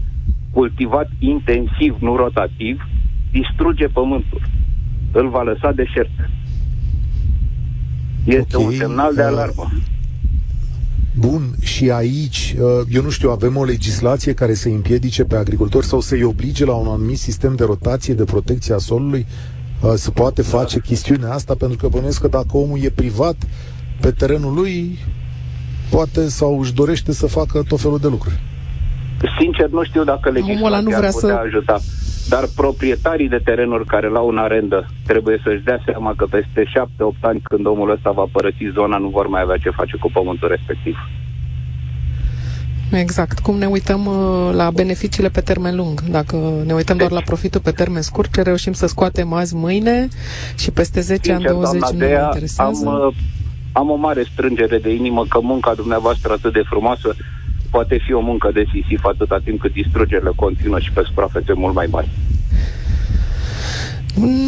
[0.52, 2.80] cultivat intensiv, nu rotativ,
[3.30, 4.42] distruge pământul.
[5.12, 6.10] Îl va lăsa deșert.
[8.24, 8.66] Este okay.
[8.66, 9.70] un semnal de uh, alarmă.
[11.18, 15.86] Bun, și aici, uh, eu nu știu, avem o legislație care să împiedice pe agricultori
[15.86, 19.26] sau să-i oblige la un anumit sistem de rotație, de protecție a solului,
[19.82, 20.84] uh, să poate face da.
[20.86, 23.36] chestiunea asta, pentru că bănuiesc că dacă omul e privat
[24.00, 24.98] pe terenul lui,
[25.90, 28.40] poate sau își dorește să facă tot felul de lucruri.
[29.38, 31.42] Sincer, nu știu dacă legislația nu vrea putea să...
[31.46, 31.79] ajuta.
[32.29, 37.20] Dar proprietarii de terenuri care l-au în arendă trebuie să-și dea seama că peste 7-8
[37.20, 40.48] ani, când omul ăsta va părăsi zona, nu vor mai avea ce face cu pământul
[40.48, 40.96] respectiv.
[42.90, 43.38] Exact.
[43.38, 46.00] Cum ne uităm uh, la beneficiile pe termen lung.
[46.00, 50.09] Dacă ne uităm doar la profitul pe termen scurt, ce reușim să scoatem azi, mâine
[50.57, 52.88] și peste 10 Sincer, ani, 20 nu ne interesează?
[52.88, 53.14] Am uh,
[53.72, 57.16] am o mare strângere de inimă că munca dumneavoastră atât de frumoasă
[57.70, 61.74] poate fi o muncă de sisif atâta timp cât distrugerile continuă și pe suprafețe mult
[61.74, 62.09] mai mari.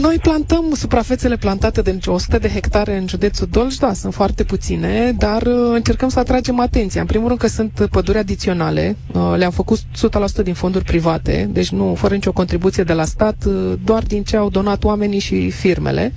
[0.00, 5.14] Noi plantăm suprafețele plantate de 100 de hectare în județul Dolj, da, sunt foarte puține,
[5.18, 7.00] dar uh, încercăm să atragem atenția.
[7.00, 9.78] În primul rând că sunt păduri adiționale, uh, le-am făcut
[10.40, 14.22] 100% din fonduri private, deci nu fără nicio contribuție de la stat, uh, doar din
[14.22, 16.12] ce au donat oamenii și firmele.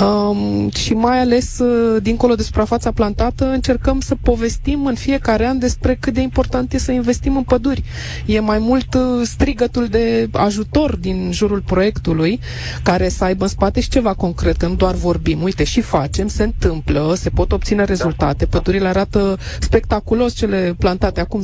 [0.00, 1.60] Um, și mai ales,
[2.02, 6.78] dincolo de suprafața plantată, încercăm să povestim în fiecare an despre cât de important e
[6.78, 7.82] să investim în păduri.
[8.26, 12.40] E mai mult strigătul de ajutor din jurul proiectului,
[12.82, 15.42] care să aibă în spate și ceva concret, că nu doar vorbim.
[15.42, 18.44] Uite, și facem, se întâmplă, se pot obține rezultate.
[18.44, 18.58] Da.
[18.58, 21.42] Pădurile arată spectaculos cele plantate acum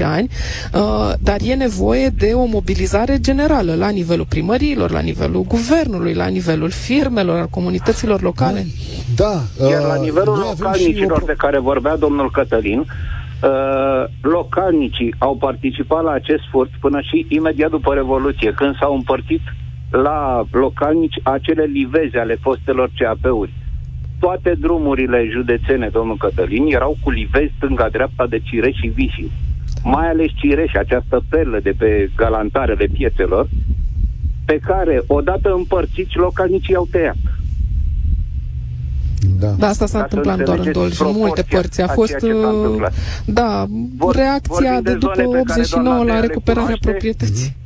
[0.00, 0.28] 10-14 ani,
[0.74, 6.26] uh, dar e nevoie de o mobilizare generală la nivelul primăriilor, la nivelul guvernului, la
[6.26, 8.66] nivelul firmelor, al comunităților locale.
[9.16, 9.42] Da.
[9.58, 11.26] Uh, Iar la nivelul localnicilor o...
[11.26, 12.86] de care vorbea domnul Cătălin,
[13.42, 19.40] Uh, localnicii au participat la acest furt până și imediat după Revoluție, când s-au împărțit
[19.92, 23.54] la localnici acele liveze ale fostelor CAP-uri.
[24.20, 29.30] Toate drumurile județene, domnul Cătălin, erau cu livezi stânga-dreapta de Cireș și Vișiu.
[29.84, 33.48] Mai ales Cireș, această perlă de pe galantarele piețelor,
[34.44, 37.16] pe care, odată împărțiți, localnicii au tăiat.
[39.38, 39.48] Da.
[39.58, 41.80] da, asta s-a întâmplat doar în Dolj, în multe părți.
[41.80, 42.86] A fost, uh,
[43.24, 47.56] da, Vor, reacția de după 89 la recuperarea proprietății.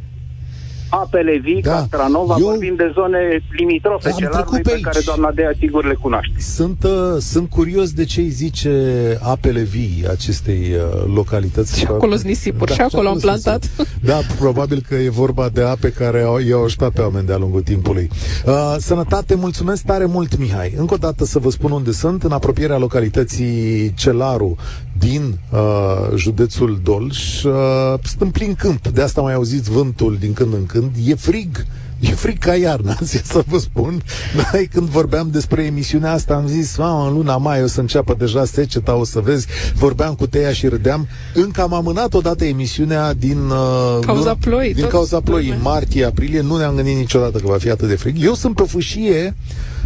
[0.97, 1.71] Mm-hmm apele vii, da.
[1.71, 2.47] Castranova, Eu...
[2.47, 3.19] vorbim de zone
[3.57, 6.35] limitrofe celaltui pe, pe care doamna Dea sigur le cunoaște.
[6.39, 8.73] Sunt, uh, sunt curios de ce îi zice
[9.23, 11.79] apele vii acestei uh, localități.
[11.79, 13.71] Și acolo sunt nisipuri, da, și acolo am plantat.
[14.01, 17.63] Da, probabil că e vorba de ape care au, i-au ajutat pe oameni de-a lungul
[17.63, 18.11] timpului.
[18.47, 20.75] Uh, sănătate, mulțumesc tare mult, Mihai.
[20.77, 24.57] Încă o dată să vă spun unde sunt, în apropierea localității Celaru,
[24.99, 27.45] din uh, județul Dolj.
[27.45, 27.53] Uh,
[28.19, 30.91] sunt plin câmp, de asta mai auziți vântul din când în când.
[31.05, 31.67] E frig,
[32.01, 34.03] E frig ca iarna, să vă spun.
[34.53, 38.15] Noi când vorbeam despre emisiunea asta am zis, mamă, în luna mai o să înceapă
[38.19, 39.47] deja seceta, o să vezi.
[39.75, 41.09] Vorbeam cu Teia și râdeam.
[41.35, 44.75] Încă am amânat odată emisiunea din uh, cauza ploii.
[44.75, 46.41] Din cauza ploii, în martie, aprilie.
[46.41, 48.17] Nu ne-am gândit niciodată că va fi atât de frig.
[48.23, 49.35] Eu sunt pe fâșie,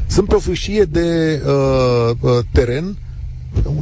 [0.07, 2.97] sunt pe fâșie de uh, uh, teren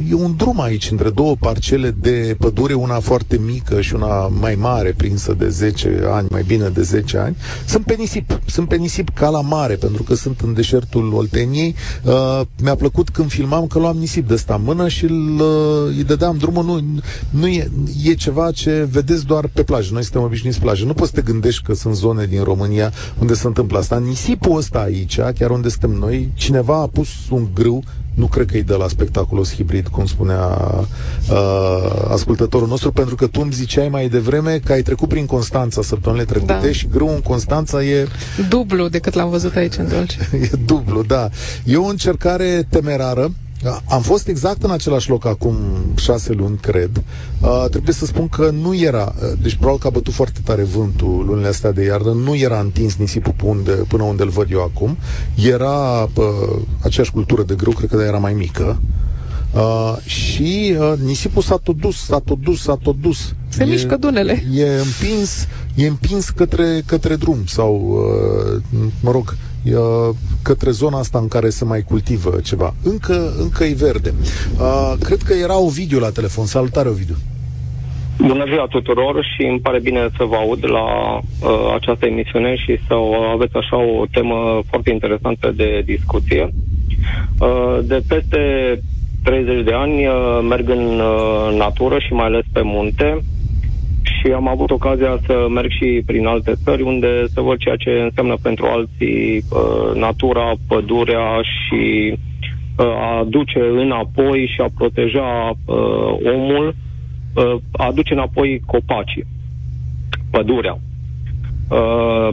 [0.09, 4.55] E un drum aici între două parcele de pădure, una foarte mică și una mai
[4.55, 7.35] mare, prinsă de 10 ani, mai bine de 10 ani.
[7.65, 11.75] Sunt pe nisip, sunt pe nisip ca la mare, pentru că sunt în deșertul Olteniei.
[12.03, 15.95] Uh, mi-a plăcut când filmam că luam nisip de ăsta în mână și îl, uh,
[15.97, 16.63] îi dădeam drumul.
[16.63, 17.71] Nu, nu e,
[18.03, 19.89] e ceva ce vedeți doar pe plajă.
[19.93, 20.85] Noi suntem obișnuiți plajă.
[20.85, 23.97] Nu poți să te gândești că sunt zone din România unde se întâmplă asta.
[23.97, 27.83] Nisipul ăsta aici, chiar unde suntem noi, cineva a pus un grâu
[28.19, 30.57] nu cred că e de la spectaculos hibrid, cum spunea
[31.31, 35.81] uh, ascultătorul nostru, pentru că tu îmi ziceai mai devreme că ai trecut prin Constanța
[35.81, 36.71] săptămânile trecute da.
[36.71, 38.07] și grâu în Constanța e...
[38.49, 40.29] Dublu decât l-am văzut aici în Dolce.
[40.51, 41.29] e dublu, da.
[41.63, 43.31] E o încercare temerară
[43.85, 45.57] am fost exact în același loc acum
[45.95, 47.03] șase luni, cred.
[47.41, 50.63] Uh, trebuie să spun că nu era, uh, deci probabil că a bătut foarte tare
[50.63, 54.63] vântul lunile astea de iarnă, nu era întins nisipul unde, până unde îl văd eu
[54.63, 54.97] acum.
[55.35, 58.79] Era uh, aceeași cultură de grâu, cred că era mai mică.
[59.53, 63.33] Uh, și uh, nisipul s-a tot dus, s-a tot dus, s-a tot dus.
[63.47, 64.43] Se e, mișcă dunele.
[64.53, 68.01] E împins, e împins către, către drum sau,
[68.55, 68.61] uh,
[69.01, 69.48] mă rog, uh,
[70.43, 72.73] către zona asta în care se mai cultivă ceva.
[72.83, 74.13] Încă, încă e verde.
[74.59, 76.45] Uh, cred că era Ovidiu la telefon.
[76.45, 77.15] Salutare, Ovidiu!
[78.17, 82.79] Bună ziua tuturor și îmi pare bine să vă aud la uh, această emisiune și
[82.87, 82.93] să
[83.33, 86.53] aveți așa o temă foarte interesantă de discuție.
[87.39, 88.39] Uh, de peste
[89.23, 93.23] 30 de ani uh, merg în uh, natură și mai ales pe munte
[94.19, 97.89] și am avut ocazia să merg și prin alte țări unde să văd ceea ce
[97.89, 102.13] înseamnă pentru alții uh, natura, pădurea și
[102.77, 106.75] uh, a duce înapoi și a proteja uh, omul,
[107.35, 109.25] uh, a aduce înapoi copacii,
[110.31, 110.79] pădurea.
[111.69, 112.29] Uh,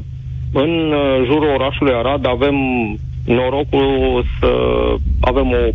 [0.53, 2.57] în uh, jurul orașului Arad avem
[3.25, 4.51] norocul să
[5.21, 5.69] avem o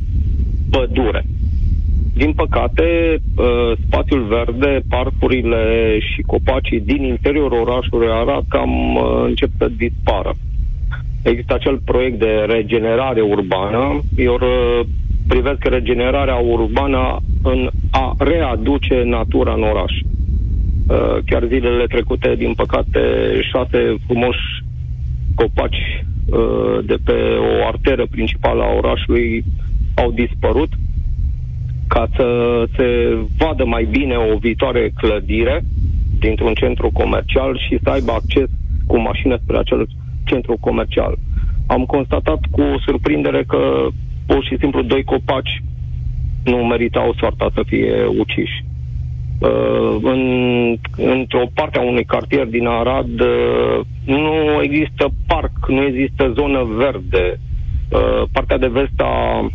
[0.71, 1.26] pădure.
[2.13, 9.50] Din păcate, uh, spațiul verde, parcurile și copacii din interiorul orașului Arad cam uh, încep
[9.58, 10.34] să dispară.
[11.24, 14.00] Există acel proiect de regenerare urbană.
[14.17, 14.86] Eu uh,
[15.28, 19.91] privesc regenerarea urbană în a readuce natura în oraș.
[21.26, 23.00] Chiar zilele trecute, din păcate,
[23.52, 24.63] șase frumoși
[25.36, 26.04] copaci
[26.86, 29.43] de pe o arteră principală a orașului
[29.95, 30.69] au dispărut
[31.94, 32.28] ca să
[32.76, 35.64] se vadă mai bine o viitoare clădire
[36.20, 38.50] dintr-un centru comercial și să aibă acces
[38.88, 39.88] cu mașină spre acel
[40.26, 41.18] centru comercial.
[41.68, 43.88] Am constatat cu surprindere că
[44.26, 45.64] pur și simplu doi copaci
[46.44, 48.64] nu meritau soarta să fie uciși.
[49.40, 50.22] Uh, în,
[50.96, 54.24] într-o parte a unui cartier din Arad uh, nu
[54.62, 57.40] există parc, nu există zonă verde.
[57.90, 59.46] Uh, partea de vest a,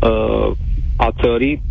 [0.00, 0.50] uh,
[0.96, 1.62] a țării,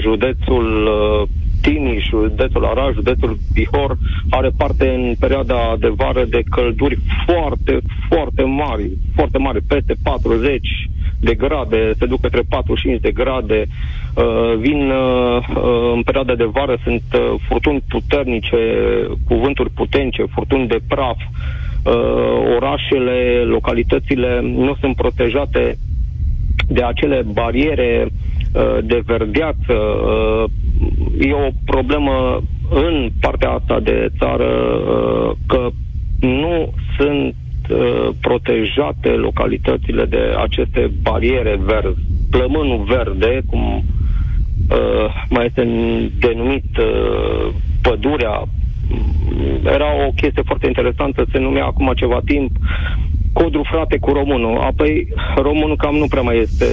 [0.00, 1.28] județul uh,
[1.62, 3.96] Timiș, județul Arad, județul Bihor,
[4.30, 10.68] are parte în perioada de vară de călduri foarte, foarte mari, foarte mari, peste 40
[11.20, 13.66] de grade, se duc către 45 de grade,
[14.14, 18.56] uh, vin uh, uh, în perioada de vară, sunt uh, furtuni puternice,
[19.26, 21.92] cuvânturi puternice, furtuni de praf, uh,
[22.56, 25.78] orașele, localitățile nu sunt protejate
[26.68, 28.12] de acele bariere uh,
[28.84, 29.72] de verdeață.
[29.72, 30.44] Uh,
[31.18, 35.68] e o problemă în partea asta de țară uh, că
[36.20, 37.34] nu sunt
[37.68, 42.00] Uh, protejate localitățile de aceste bariere verzi.
[42.30, 43.84] Plămânul verde, cum
[44.70, 45.68] uh, mai este
[46.18, 48.42] denumit uh, pădurea,
[49.64, 52.50] era o chestie foarte interesantă, se numea acum ceva timp
[53.32, 54.58] Codru frate cu românul.
[54.58, 56.66] Apoi românul cam nu prea mai este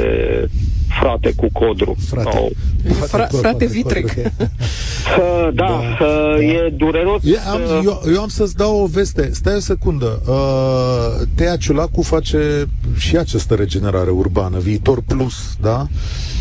[1.00, 1.96] frate cu Codru.
[2.10, 2.52] Frate, sau...
[2.84, 4.06] frate, frate, frate Vitrec.
[4.06, 4.14] Uh,
[5.54, 7.22] da, da, uh, e dureros.
[7.24, 9.30] Eu am, eu, eu am să-ți dau o veste.
[9.34, 10.22] Stai o secundă.
[10.28, 12.66] Uh, Tea Ciulacu face
[12.98, 15.88] și această regenerare urbană, Viitor Plus, da?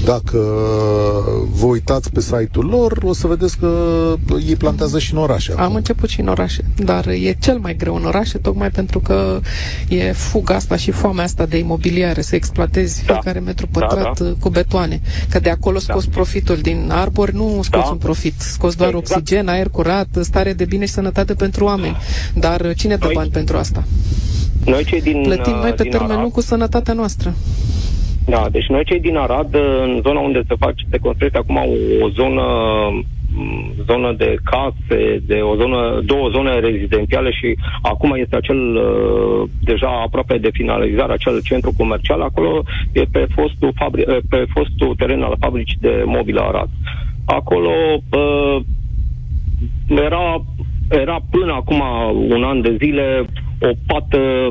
[0.05, 0.39] Dacă
[1.53, 3.69] vă uitați pe site-ul lor, o să vedeți că
[4.47, 5.53] ei plantează și în orașe.
[5.53, 5.75] Am acum.
[5.75, 9.41] început și în orașe, dar e cel mai greu în orașe, tocmai pentru că
[9.89, 13.13] e fuga asta și foamea asta de imobiliare, să exploatezi da.
[13.13, 14.35] fiecare metru pătrat da, da.
[14.45, 15.01] Cu betoane.
[15.31, 15.85] Că de acolo da.
[15.89, 16.15] scoți da.
[16.15, 17.91] profitul din arbori, nu scoți da.
[17.91, 19.21] un profit, scoți doar exact.
[19.21, 21.97] oxigen, aer curat, stare de bine și sănătate pentru oameni.
[22.35, 23.83] Dar cine dă bani pentru asta?
[24.65, 27.35] Noi cei din Plătim noi pe termen lung cu sănătatea noastră.
[28.27, 29.55] Da, deci noi cei din Arad,
[29.85, 32.43] în zona unde se face, se construiește acum o, o zonă
[33.87, 40.01] zonă de case, de o zonă, două zone rezidențiale și acum este acel uh, deja
[40.05, 45.37] aproape de finalizare acel centru comercial, acolo e pe fostul, fabri- pe fostul teren al
[45.41, 46.69] fabricii de mobilă Arad.
[47.25, 47.71] Acolo
[48.11, 48.61] uh,
[49.89, 50.45] era,
[50.91, 51.83] era până acum
[52.29, 53.25] un an de zile
[53.61, 54.51] o pată,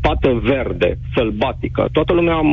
[0.00, 1.88] pată verde, sălbatică.
[1.92, 2.50] Toată lumea am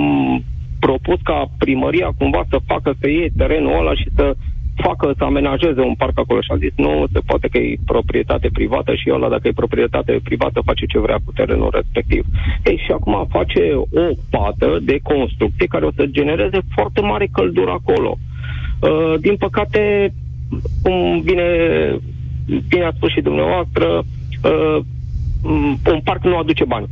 [0.80, 4.36] propus ca primăria cumva să facă să iei terenul ăla și să
[4.82, 8.50] facă, să amenajeze un parc acolo și a zis nu, se poate că e proprietate
[8.54, 12.26] privată și ăla dacă e proprietate privată face ce vrea cu terenul respectiv.
[12.64, 17.72] Ei, și acum face o pată de construcție care o să genereze foarte mare căldură
[17.72, 18.18] acolo.
[18.80, 20.14] Uh, din păcate,
[20.84, 21.48] cum bine,
[22.68, 24.04] bine a spus și dumneavoastră,
[24.44, 24.80] uh,
[25.94, 26.88] un parc nu aduce bani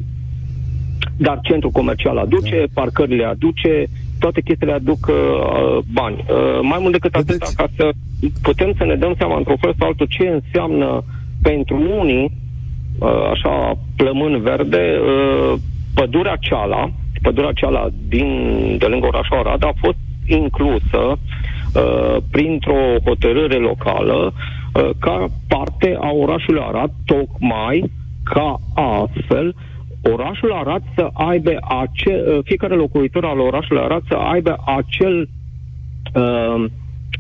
[1.18, 3.88] dar centrul comercial aduce, parcările aduce,
[4.20, 6.26] toate chestiile aduc uh, bani.
[6.30, 7.92] Uh, mai mult decât atât, ca să
[8.42, 11.04] putem să ne dăm seama într-un fel sau altul ce înseamnă
[11.42, 12.32] pentru unii,
[13.00, 15.54] uh, așa, plămân verde, uh,
[15.94, 18.30] pădurea ceala, pădurea ceala din,
[18.78, 26.12] de lângă orașul Arad a fost inclusă uh, printr-o hotărâre locală uh, ca parte a
[26.12, 27.92] orașului Arad, tocmai
[28.24, 29.56] ca astfel
[30.14, 35.30] orașul Arad să aibă acel, uh, fiecare locuitor al orașului Arad să aibă acel
[36.14, 36.66] uh,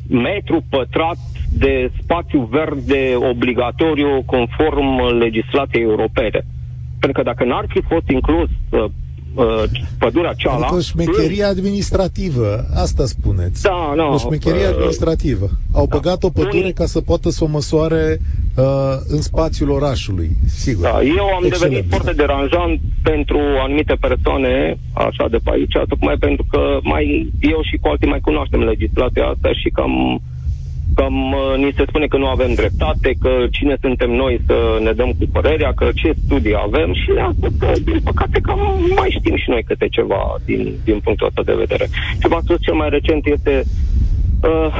[0.09, 1.17] metru pătrat
[1.53, 6.41] de spațiu verde obligatoriu conform legislației europene.
[6.99, 8.85] Pentru că dacă n-ar fi fost inclus uh,
[9.37, 9.63] uh,
[9.99, 10.57] pădurea ceala...
[10.57, 11.49] Adică o șmecherie în...
[11.49, 13.61] administrativă, asta spuneți.
[13.63, 14.05] Da, da.
[14.05, 15.49] O șmecherie uh, administrativă.
[15.73, 15.95] Au da.
[15.95, 16.73] băgat o pădure Unii...
[16.73, 18.19] ca să poată să o măsoare
[18.57, 18.65] uh,
[19.07, 20.83] în spațiul orașului, sigur.
[20.83, 21.59] Da, eu am Excelent.
[21.59, 27.59] devenit foarte deranjant pentru anumite persoane, așa de pe aici, tocmai pentru că mai eu
[27.69, 30.21] și cu alții mai cunoaștem legislația asta și cam
[30.97, 34.91] Cam uh, ni se spune că nu avem dreptate, că cine suntem noi să ne
[34.91, 37.25] dăm cu părerea, că ce studii avem și le
[37.59, 38.59] că, din păcate, cam
[38.95, 41.85] mai știm și noi câte ceva din, din punctul ăsta de vedere.
[42.21, 43.63] Ce v-am spus cel mai recent este
[44.41, 44.73] Uh,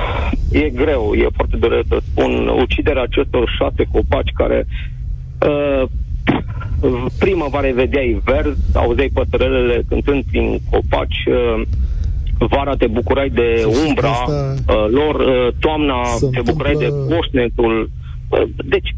[0.52, 4.68] e greu, e foarte dureros să spun uciderea acestor șase copaci care
[5.48, 5.84] uh,
[7.20, 11.62] primăvară vedeai verzi, auzeai păsărelele cântând prin copaci, uh,
[12.40, 17.90] vara te bucurai de umbra uh, lor, uh, toamna te bucurai de poșnetul.
[18.30, 18.96] Uh, deci,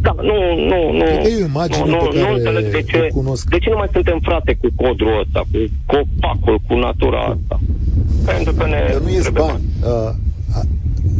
[0.00, 0.36] da, nu,
[0.70, 1.04] nu, nu.
[1.04, 3.08] E o nu, nu, nu înțeleg de ce,
[3.48, 7.60] de ce nu mai suntem frate cu codrul ăsta, cu copacul, cu natura asta.
[8.26, 9.60] Pentru că ne nu ies bani.
[9.84, 10.10] Uh,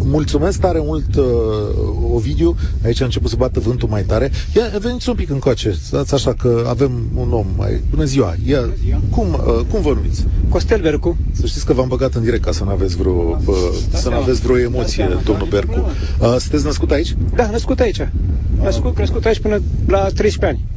[0.05, 1.25] mulțumesc tare mult, uh,
[2.15, 2.57] Ovidiu.
[2.85, 4.31] Aici a început să bată vântul mai tare.
[4.57, 7.83] Ia, veniți un pic încoace, stați așa că avem un om mai...
[7.91, 8.35] Bună ziua!
[8.47, 9.01] Ia, Bună ziua.
[9.11, 10.25] Cum, uh, cum vă numiți?
[10.49, 11.17] Costel Bercu.
[11.33, 13.55] Să știți că v-am băgat în direct ca să nu aveți vreo, uh,
[13.93, 15.87] să nu aveți vreo emoție, domnul Bercu.
[16.21, 17.17] Uh, sunteți născut aici?
[17.35, 18.09] Da, născut aici.
[18.63, 20.71] Născut, crescut aici până la 13 ani.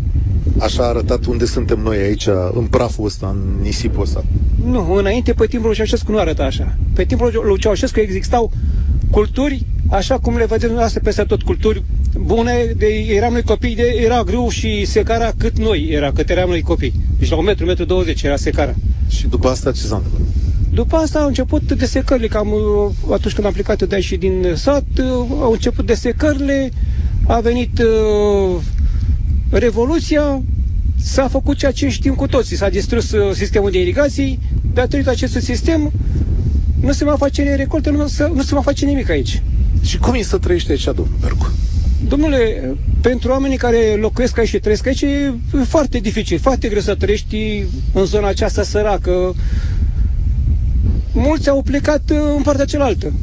[0.60, 4.24] Așa a arătat unde suntem noi aici, în praful ăsta, în nisipul ăsta.
[4.66, 6.78] Nu, înainte, pe timpul lui Ceaușescu nu arăta așa.
[6.94, 8.52] Pe timpul lui Ceaușescu existau
[9.16, 11.84] culturi, așa cum le vedem astea peste tot, culturi
[12.18, 16.50] bune, de, eram noi copii, de, era greu și secara cât noi era, cât eram
[16.50, 16.94] noi copii.
[17.20, 18.76] Deci la 1 metru, 1 metru 20 era secara.
[19.10, 20.28] Și după asta ce s-a întâmplat?
[20.74, 24.54] După asta au început desecările, cam uh, atunci când am plecat de aici și din
[24.56, 25.06] sat, uh,
[25.42, 26.72] au început desecările,
[27.28, 28.62] a venit uh,
[29.50, 30.42] Revoluția,
[31.02, 34.40] s-a făcut ceea ce știm cu toții, s-a distrus uh, sistemul de irigații,
[34.74, 35.92] datorită acestui sistem
[36.80, 39.42] nu se mai face recoltă, nu se, nu se mai face nimic aici.
[39.82, 41.52] Și cum e să trăiești aici, domnul Bercu?
[42.08, 45.34] Domnule, pentru oamenii care locuiesc aici și trăiesc aici, e
[45.68, 47.64] foarte dificil, foarte greu să trăiești
[47.94, 49.36] în zona aceasta săracă.
[51.12, 53.14] Mulți au plecat uh, în partea cealaltă.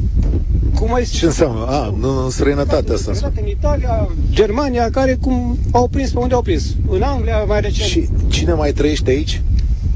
[0.75, 1.65] Cum mai Ce înseamnă?
[1.67, 3.31] A, în străinătate asta.
[3.41, 6.63] În Italia, Germania, care cum au prins pe unde au prins.
[6.89, 7.89] În Anglia, mai recent.
[7.89, 9.41] Și cine mai trăiește aici?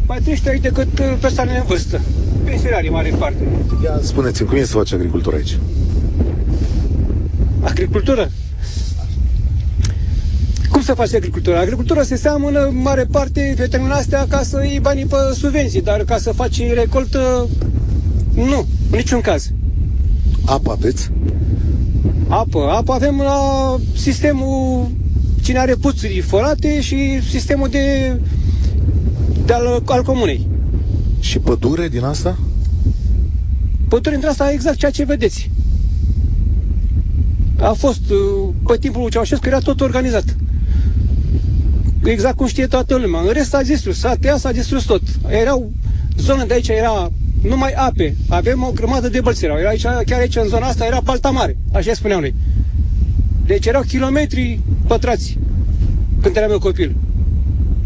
[0.07, 2.01] Mai trăiește aici decât uh, persoanele în vârstă.
[2.47, 3.47] Pensionarii, mare parte.
[3.83, 5.57] Ia spuneți-mi, cum e să faci agricultură aici?
[7.61, 8.29] Agricultură?
[10.71, 11.59] Cum să faci agricultura?
[11.59, 16.03] Agricultura se seamănă în mare parte pe astea ca să iei banii pe subvenții, dar
[16.03, 17.47] ca să faci recoltă,
[18.33, 19.51] nu, în niciun caz.
[20.45, 21.11] Apă aveți?
[22.27, 22.59] Apă.
[22.59, 24.89] Apă avem la sistemul
[25.41, 28.19] cine are puțuri forate și sistemul de,
[29.45, 30.46] de al, al comunei.
[31.19, 32.37] Și pădure din asta?
[33.87, 35.51] Pădure dintre asta exact ceea ce vedeți.
[37.59, 40.35] A fost, uh, pe timpul lui Ceaușescu era tot organizat.
[42.03, 43.21] Exact cum știe toată lumea.
[43.21, 45.01] În rest s-a distrus, s-a tăiat, s-a distrus tot.
[45.29, 45.71] Erau,
[46.17, 47.11] zona de aici era
[47.41, 48.15] numai ape.
[48.29, 49.57] Avem o grămadă de bălți erau.
[49.57, 51.57] Era aici, chiar aici, în zona asta, era balta mare.
[51.71, 52.33] Așa spuneam noi.
[53.45, 55.37] Deci erau kilometri pătrați
[56.21, 56.95] când eram eu copil.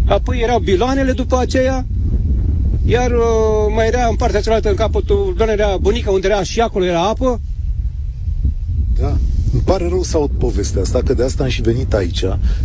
[0.06, 1.86] Apoi erau biloanele după aceea,
[2.86, 6.86] iar uh, mai era în partea cealaltă, în capătul, era bunica, unde era și acolo
[6.86, 7.40] era apă.
[9.00, 9.18] Da.
[9.54, 12.24] Îmi pare rău să aud povestea asta, că de asta am și venit aici.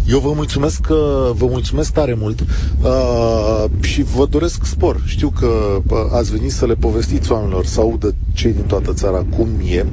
[0.08, 2.40] Eu vă mulțumesc că vă mulțumesc tare mult
[2.82, 5.02] uh, și vă doresc spor.
[5.06, 5.46] Știu că
[5.90, 9.86] uh, ați venit să le povestiți oamenilor, să audă cei din toată țara cum e.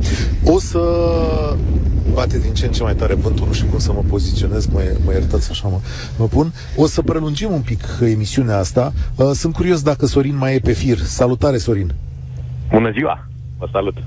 [0.43, 0.79] O să
[2.13, 4.81] bate din ce în ce mai tare vântul, nu știu cum să mă poziționez, mă,
[5.05, 5.79] mă iertați așa mă,
[6.17, 6.53] mă pun.
[6.75, 8.93] O să prelungim un pic emisiunea asta.
[9.15, 10.97] Uh, sunt curios dacă Sorin mai e pe fir.
[10.97, 11.91] Salutare, Sorin!
[12.71, 13.27] Bună ziua!
[13.57, 13.97] Vă salut!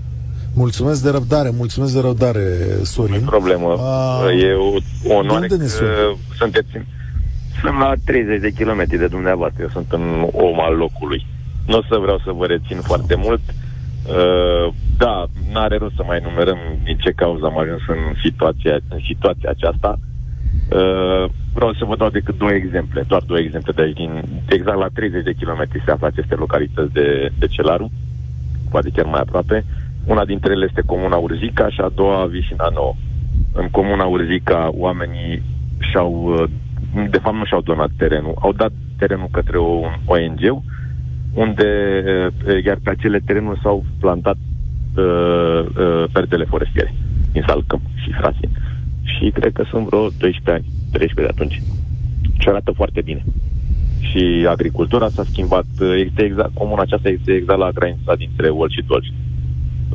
[0.54, 2.44] Mulțumesc de răbdare, mulțumesc de răbdare,
[2.82, 3.20] Sorin.
[3.20, 3.76] Nu problemă.
[3.78, 4.52] A, e
[5.08, 5.56] o onoare că
[6.38, 6.68] sunteți...
[7.60, 9.62] Sunt la 30 de kilometri de dumneavoastră.
[9.62, 11.26] Eu sunt un om al locului.
[11.66, 13.40] Nu o să vreau să vă rețin foarte mult.
[14.08, 18.98] Uh, da, n-are rost să mai numerăm din ce cauză am ajuns în situația, în
[19.06, 19.98] situația aceasta.
[19.98, 23.96] Uh, vreau să vă dau decât două exemple, doar două exemple de aici.
[23.96, 27.90] Din, exact la 30 de kilometri se află aceste localități de, de Celaru,
[28.70, 29.64] poate chiar mai aproape.
[29.66, 32.94] Uh, una dintre ele este Comuna Urzica și a doua Vișina Nouă.
[33.52, 35.42] În Comuna Urzica oamenii
[35.78, 40.62] și-au, uh, de fapt nu și-au donat terenul, au dat terenul către un ONG,
[41.36, 41.68] unde
[42.46, 44.36] uh, iar pe acele terenuri s-au plantat
[44.96, 46.94] uh, uh, perdele forestiere
[47.32, 48.50] din Salcăm și Frasin.
[49.02, 51.62] Și cred că sunt vreo 12 ani, 13 de atunci.
[52.38, 53.24] Și arată foarte bine.
[54.00, 55.66] Și agricultura s-a schimbat,
[56.06, 59.06] este exact, comuna aceasta este exact la granița dintre Olt și Dolj.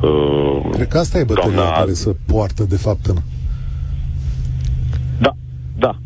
[0.02, 1.72] Uh, Cred că asta e bătălia doamna...
[1.78, 3.16] care se poartă, de fapt, în...
[5.18, 5.32] Da,
[5.78, 5.98] da.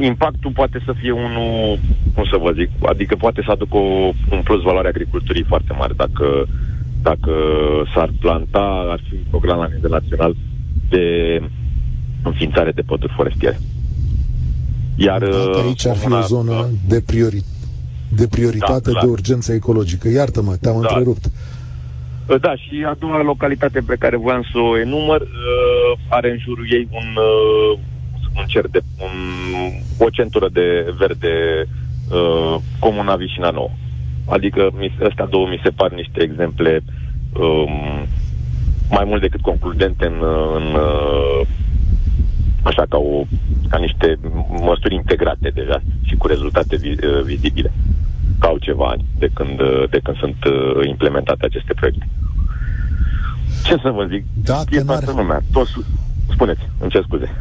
[0.00, 1.78] Impactul poate să fie unul,
[2.14, 5.92] cum să vă zic, adică poate să aducă o, un plus valoare agriculturii foarte mare
[5.96, 6.46] dacă,
[7.02, 7.32] dacă
[7.94, 10.36] s-ar planta, ar fi un program la nivel național
[10.88, 11.04] de
[12.22, 13.58] înființare de păduri forestiere.
[14.96, 17.42] Iar Dacă aici ar fi o zonă de, priori,
[18.08, 20.08] de prioritate, da, de urgență ecologică.
[20.08, 20.86] Iartă-mă, te-am da.
[20.88, 21.24] întrerupt.
[21.24, 26.38] Uh, da, și a doua localitate pe care voiam să o enumăr uh, are în
[26.38, 27.78] jurul ei un, uh,
[28.38, 29.16] un cer de un,
[29.98, 31.64] o centură de verde
[32.10, 33.70] uh, Comuna Vișina Nouă.
[34.28, 34.70] Adică
[35.08, 36.82] astea două mi se par niște exemple
[37.32, 38.06] um,
[38.90, 40.22] mai mult decât concludente în,
[40.54, 41.46] în uh,
[42.62, 43.22] așa ca, o,
[43.68, 44.18] ca niște
[44.48, 47.72] măsuri integrate deja și cu rezultate vi, uh, vizibile
[48.40, 49.56] ca au ceva ani de când,
[49.90, 52.08] de când sunt uh, implementate aceste proiecte.
[53.64, 54.24] Ce să vă zic?
[54.34, 55.40] Da, e toată lumea.
[55.52, 55.72] Toți,
[56.32, 57.34] spuneți, îmi cer scuze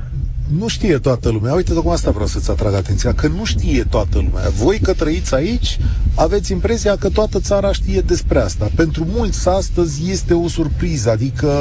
[0.58, 1.54] nu știe toată lumea.
[1.54, 4.50] Uite, tocmai asta vreau să-ți atrag atenția, că nu știe toată lumea.
[4.58, 5.80] Voi că trăiți aici,
[6.16, 8.72] aveți impresia că toată țara știe despre asta.
[8.76, 11.52] Pentru mulți astăzi este o surpriză, adică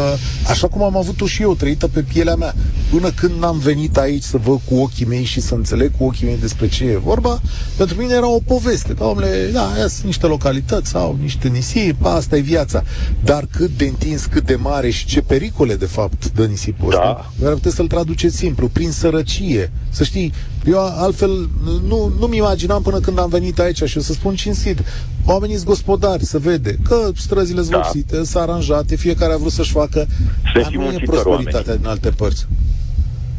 [0.49, 2.55] așa cum am avut-o și eu, trăită pe pielea mea.
[2.91, 6.26] Până când n-am venit aici să văd cu ochii mei și să înțeleg cu ochii
[6.26, 7.41] mei despre ce e vorba,
[7.76, 8.93] pentru mine era o poveste.
[8.93, 12.82] Domnule, da, aia sunt niște localități, au niște nisip, asta e viața.
[13.24, 17.30] Dar cât de întins, cât de mare și ce pericole, de fapt, dă nisipul da.
[17.41, 19.70] ăsta, puteți să-l traduceți simplu prin sărăcie.
[19.89, 20.33] Să știi,
[20.64, 21.49] eu altfel
[21.89, 24.79] nu, nu-mi imaginam până când am venit aici și o să spun cinstit,
[25.27, 28.22] oamenii sunt gospodari, să vede că străzile sunt da.
[28.25, 30.07] sunt aranjate, fiecare a vrut să-și facă,
[30.53, 31.77] să dar nu e prosperitatea oamenii.
[31.77, 32.47] din alte părți.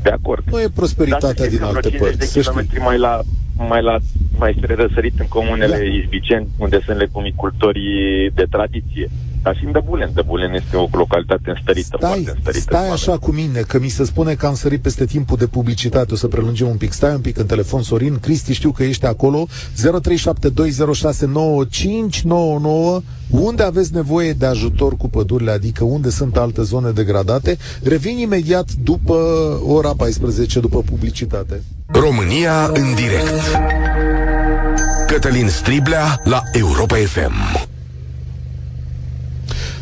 [0.02, 0.44] De acord.
[0.52, 2.18] Nu e prosperitatea din alte părți.
[2.18, 3.22] De kilometri mai la,
[3.58, 3.98] mai la
[4.38, 5.84] mai spre răsărit în comunele da.
[5.84, 9.10] izbiceni, unde sunt legumicultorii de tradiție.
[9.46, 10.12] Dar și în Dăbulen.
[10.14, 12.64] Dăbulen este o localitate înstărită, stai, foarte înstărită.
[12.64, 16.14] Stai așa cu mine, că mi se spune că am sărit peste timpul de publicitate.
[16.14, 16.92] O să prelungim un pic.
[16.92, 18.20] Stai un pic în telefon, Sorin.
[18.20, 19.48] Cristi, știu că ești acolo.
[19.48, 19.52] 0372069599.
[23.30, 27.58] Unde aveți nevoie de ajutor cu pădurile, adică unde sunt alte zone degradate?
[27.84, 29.14] Revin imediat după
[29.68, 31.64] ora 14, după publicitate.
[31.88, 33.42] România în direct.
[35.08, 37.74] Cătălin Striblea la Europa FM.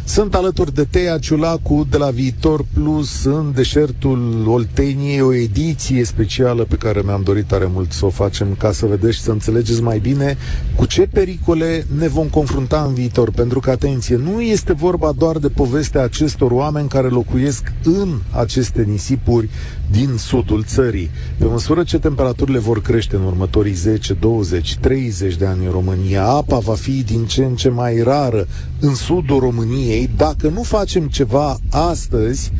[0.05, 6.63] Sunt alături de Teia Ciulacu de la Viitor Plus în deșertul Olteniei, o ediție specială
[6.63, 9.81] pe care mi-am dorit tare mult să o facem ca să vedeți și să înțelegeți
[9.81, 10.37] mai bine
[10.75, 13.31] cu ce pericole ne vom confrunta în viitor.
[13.31, 18.81] Pentru că, atenție, nu este vorba doar de povestea acestor oameni care locuiesc în aceste
[18.81, 19.49] nisipuri
[19.91, 21.09] din sudul țării.
[21.37, 26.25] Pe măsură ce temperaturile vor crește în următorii 10, 20, 30 de ani în România,
[26.25, 28.47] apa va fi din ce în ce mai rară
[28.79, 29.92] în sudul României.
[30.17, 32.51] Dacă nu facem ceva astăzi,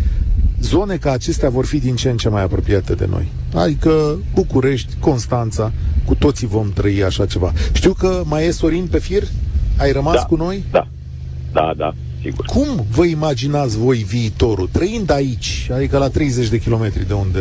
[0.61, 3.31] zone ca acestea vor fi din ce în ce mai apropiate de noi.
[3.53, 5.71] Adică București, Constanța,
[6.05, 7.53] cu toții vom trăi așa ceva.
[7.71, 9.23] Știu că mai e Sorin pe fir?
[9.77, 10.63] Ai rămas da, cu noi?
[10.71, 10.87] Da,
[11.51, 12.45] da, da sigur.
[12.45, 17.39] Cum vă imaginați voi viitorul, trăind aici, adică la 30 de kilometri de unde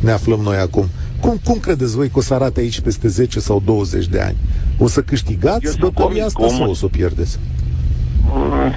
[0.00, 0.88] ne aflăm noi acum?
[1.20, 4.36] Cum, cum credeți voi că o să arate aici peste 10 sau 20 de ani?
[4.78, 7.38] O să câștigați bătălia asta sau o să o pierdeți?
[8.24, 8.72] Mm,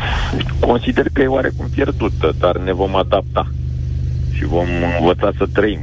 [0.60, 3.52] consider că e oarecum pierdută, dar ne vom adapta
[4.32, 4.68] și vom
[5.00, 5.80] învăța să trăim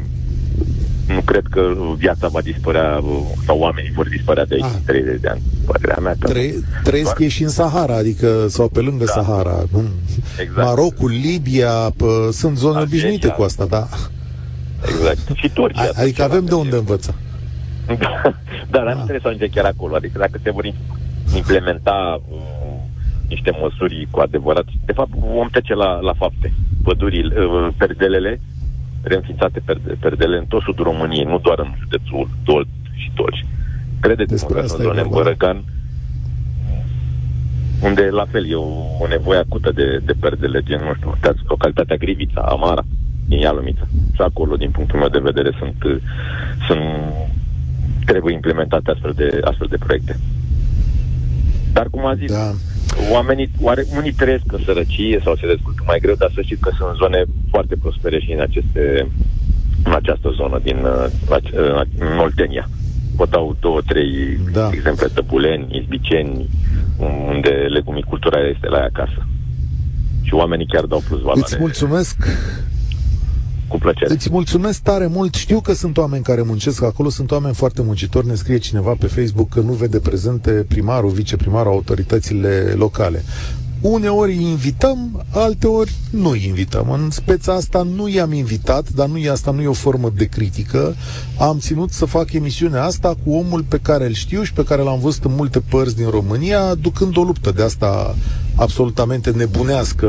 [1.06, 3.00] nu cred că viața va dispărea
[3.46, 4.70] sau oamenii vor dispărea de aici ah.
[4.74, 5.40] în 30 de ani.
[5.66, 6.28] Părerea mea că...
[6.28, 7.30] Tre- trăiesc doar...
[7.30, 9.12] și în Sahara, adică sau pe lângă da.
[9.12, 9.62] Sahara.
[10.40, 10.66] Exact.
[10.66, 13.04] Marocul, Libia, pă, sunt zone Argelia.
[13.04, 13.88] obișnuite cu asta, da.
[14.88, 15.18] Exact.
[15.34, 15.82] Și Turcia.
[15.82, 17.14] A, adică avem de unde învăța.
[18.70, 19.94] Dar am înțeles să chiar acolo.
[19.94, 20.64] Adică dacă se vor
[21.34, 22.61] implementa uh,
[23.35, 26.53] niște măsuri cu adevărat, de fapt vom trece la, la fapte.
[26.83, 28.41] Pădurile, uh, perdelele
[29.03, 29.62] reînființate
[30.01, 33.39] perdele în tot sudul României, nu doar în județul Dolt și Dolj.
[34.01, 35.64] Credeți-mă că sunt zone în Bărăcan,
[37.83, 38.72] unde la fel e o,
[39.03, 42.85] o nevoie acută de, de perdele, gen, nu știu, uitați, localitatea Grivița, Amara,
[43.26, 43.87] din Ialomița.
[44.14, 45.76] Și acolo, din punctul meu de vedere, sunt,
[46.66, 46.80] sunt
[48.05, 50.18] trebuie implementate astfel de, astfel de proiecte.
[51.72, 52.53] Dar, cum a zis, da
[53.11, 56.70] oamenii, oare, unii trăiesc în sărăcie sau se descurcă mai greu, dar să știți că
[56.76, 59.09] sunt zone foarte prospere și în, aceste,
[59.84, 62.68] în această zonă din uh, în Oltenia.
[63.16, 64.68] Vă dau două, trei da.
[64.72, 66.48] exemple, Tăbuleni, Izbiceni,
[67.28, 69.26] unde legumicultura este la ea acasă.
[70.22, 71.40] Și oamenii chiar dau plus valoare.
[71.40, 72.16] Îți mulțumesc
[73.73, 74.12] cu plăcere.
[74.12, 75.35] Îți mulțumesc tare mult.
[75.35, 78.27] Știu că sunt oameni care muncesc acolo, sunt oameni foarte muncitori.
[78.27, 83.25] Ne scrie cineva pe Facebook că nu vede prezente primarul, viceprimarul, autoritățile locale.
[83.81, 86.91] Uneori îi invităm, alteori nu îi invităm.
[86.91, 90.25] În speța asta nu i-am invitat, dar nu e asta nu e o formă de
[90.25, 90.95] critică.
[91.39, 94.83] Am ținut să fac emisiunea asta cu omul pe care îl știu și pe care
[94.83, 98.16] l-am văzut în multe părți din România, ducând o luptă de asta
[98.55, 100.09] absolutamente nebunească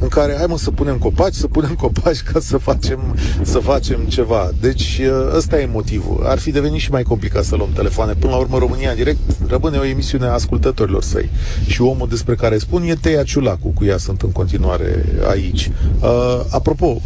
[0.00, 4.00] în care hai mă să punem copaci, să punem copaci ca să facem, să facem
[4.08, 4.50] ceva.
[4.60, 5.00] Deci
[5.36, 6.24] ăsta e motivul.
[6.26, 8.12] Ar fi devenit și mai complicat să luăm telefoane.
[8.12, 11.30] Până la urmă România în direct rămâne o emisiune a ascultătorilor săi.
[11.66, 15.70] Și omul despre care spun e Teia Ciulacu, cu ea sunt în continuare aici.
[16.00, 17.00] Uh, apropo,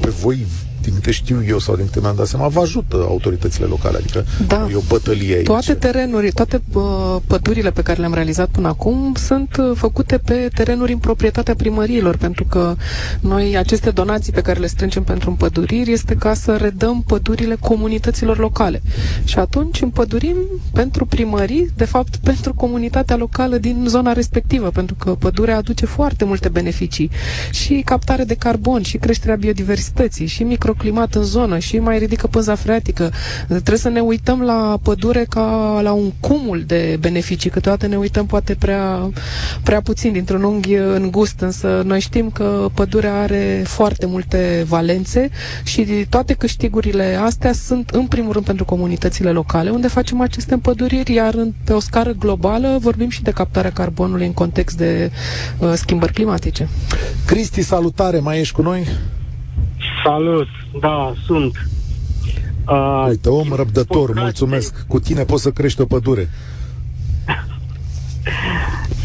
[0.00, 0.46] pe voi
[0.82, 4.24] din câte știu eu sau din câte mi-am dat seama, vă ajută autoritățile locale, adică
[4.46, 4.68] da.
[4.70, 5.44] e o bătălie aici.
[5.46, 10.48] Toate terenuri, toate uh, pădurile pe care le-am realizat până acum sunt uh, făcute pe
[10.54, 12.76] terenuri în proprietatea primăriilor, pentru că
[13.20, 18.38] noi aceste donații pe care le strângem pentru împăduriri este ca să redăm pădurile comunităților
[18.38, 18.82] locale.
[19.24, 20.36] Și atunci împădurim
[20.72, 26.24] pentru primării, de fapt pentru comunitatea locală din zona respectivă, pentru că pădurea aduce foarte
[26.24, 27.10] multe beneficii
[27.50, 30.42] și captare de carbon și creșterea biodiversității și
[30.72, 33.12] microclimat în zonă și mai ridică pânza freatică.
[33.46, 37.50] Trebuie să ne uităm la pădure ca la un cumul de beneficii.
[37.50, 39.10] Câteodată ne uităm poate prea,
[39.62, 45.30] prea puțin dintr-un unghi îngust, însă noi știm că pădurea are foarte multe valențe
[45.64, 51.12] și toate câștigurile astea sunt în primul rând pentru comunitățile locale, unde facem aceste împăduriri,
[51.14, 55.10] iar pe o scară globală vorbim și de captarea carbonului în context de
[55.58, 56.68] uh, schimbări climatice.
[57.26, 58.86] Cristi, salutare, mai ești cu noi?
[60.04, 60.48] Salut,
[60.80, 61.66] da, sunt.
[62.68, 64.20] Uh, Uite, om răbdător, păcate...
[64.20, 64.86] mulțumesc.
[64.88, 66.28] Cu tine poți să crești o pădure.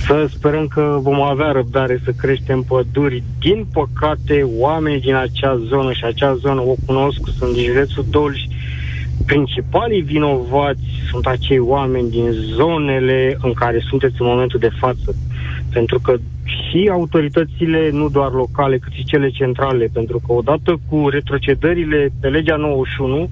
[0.06, 3.24] Să sperăm că vom avea răbdare să creștem păduri.
[3.39, 8.39] Din păcate, oamenii din acea zonă și acea zonă o cunosc, sunt din județul Dolj,
[9.26, 15.15] principalii vinovați sunt acei oameni din zonele în care sunteți în momentul de față.
[15.72, 16.15] Pentru că
[16.45, 22.28] și autoritățile, nu doar locale, cât și cele centrale, pentru că odată cu retrocedările pe
[22.28, 23.30] legea 91,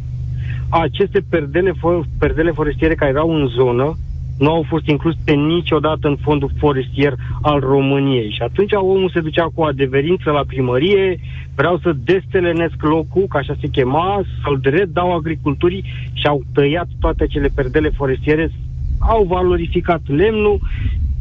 [0.70, 1.74] aceste perdele,
[2.20, 3.98] perdele forestiere care erau în zonă
[4.38, 8.32] nu au fost incluse niciodată în fondul forestier al României.
[8.32, 11.20] Și atunci omul se ducea cu adeverință la primărie,
[11.56, 15.84] vreau să destelenesc locul, ca așa se chema, să-l redau agriculturii
[16.14, 18.52] și au tăiat toate acele perdele forestiere,
[19.00, 20.60] au valorificat lemnul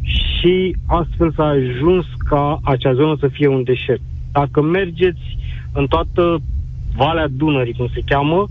[0.01, 4.01] și astfel s-a ajuns ca acea zonă să fie un deșert.
[4.31, 5.37] Dacă mergeți
[5.73, 6.41] în toată
[6.95, 8.45] Valea Dunării, cum se cheamă,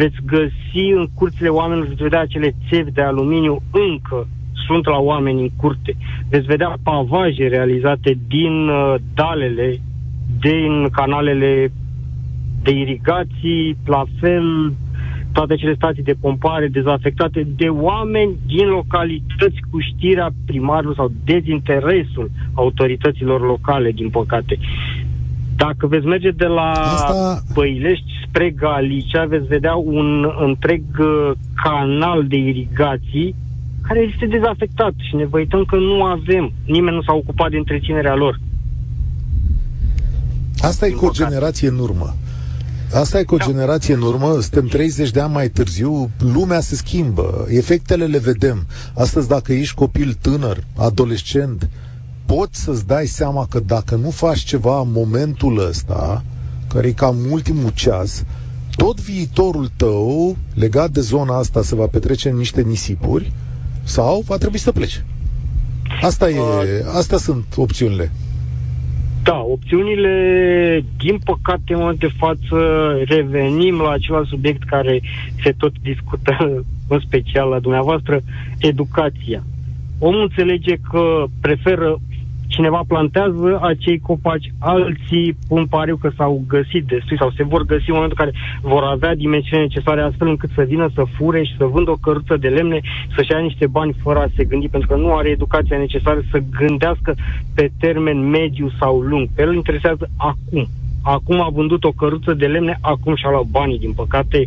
[0.00, 4.28] veți găsi în curțile oamenilor, veți vedea acele țevi de aluminiu încă
[4.66, 5.96] sunt la oameni în curte.
[6.30, 9.78] Veți vedea pavaje realizate din uh, dalele,
[10.40, 11.72] din canalele
[12.62, 14.72] de irigații, la fel
[15.32, 22.30] toate acele stații de pompare dezafectate de oameni din localități cu știrea primarului sau dezinteresul
[22.54, 24.58] autorităților locale, din păcate.
[25.64, 27.42] Dacă veți merge de la Asta...
[27.52, 31.30] Băilești spre Galicia, veți vedea un întreg uh,
[31.64, 33.34] canal de irigații
[33.82, 36.52] care este dezafectat și ne văităm că nu avem.
[36.66, 38.40] Nimeni nu s-a ocupat de întreținerea lor.
[40.60, 42.14] Asta e cu o generație în urmă.
[42.94, 43.44] Asta e cu o da.
[43.44, 48.66] generație în urmă, suntem 30 de ani mai târziu, lumea se schimbă, efectele le vedem.
[48.94, 51.68] Astăzi, dacă ești copil tânăr, adolescent,
[52.34, 56.24] poți să-ți dai seama că dacă nu faci ceva în momentul ăsta,
[56.72, 58.24] care e cam ultimul ceas,
[58.76, 63.32] tot viitorul tău legat de zona asta se va petrece în niște nisipuri
[63.82, 65.02] sau va trebui să pleci.
[66.02, 66.40] Asta, e,
[66.96, 68.10] astea sunt opțiunile.
[69.22, 70.14] Da, opțiunile,
[70.96, 72.58] din păcate, în momentul de față,
[73.04, 75.02] revenim la acela subiect care
[75.42, 76.36] se tot discută,
[76.94, 78.22] în special la dumneavoastră,
[78.58, 79.42] educația.
[79.98, 82.00] Omul înțelege că preferă
[82.58, 87.88] cineva plantează acei copaci, alții pun pariu că s-au găsit destui sau se vor găsi
[87.88, 91.56] în momentul în care vor avea dimensiunile necesare astfel încât să vină să fure și
[91.58, 92.80] să vândă o căruță de lemne,
[93.14, 96.38] să-și ia niște bani fără a se gândi, pentru că nu are educația necesară să
[96.58, 97.14] gândească
[97.54, 99.28] pe termen mediu sau lung.
[99.34, 100.68] Pe el interesează acum.
[101.02, 103.78] Acum a vândut o căruță de lemne, acum și-a luat banii.
[103.78, 104.46] Din păcate,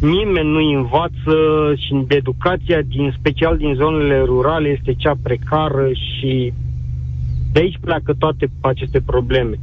[0.00, 1.36] nimeni nu învață
[1.76, 6.52] și educația, din special din zonele rurale, este cea precară și
[7.56, 9.56] de aici pleacă toate aceste probleme.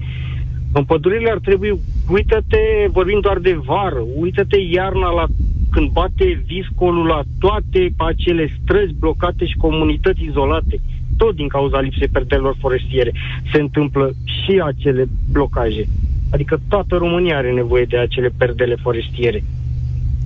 [0.72, 1.80] În pădurile ar trebui,
[2.10, 5.26] uită-te, vorbim doar de vară, uită-te iarna la
[5.72, 10.82] când bate viscolul la toate acele străzi blocate și comunități izolate,
[11.18, 13.12] tot din cauza lipsei perdelor forestiere,
[13.52, 15.88] se întâmplă și acele blocaje.
[16.32, 19.44] Adică toată România are nevoie de acele perdele forestiere.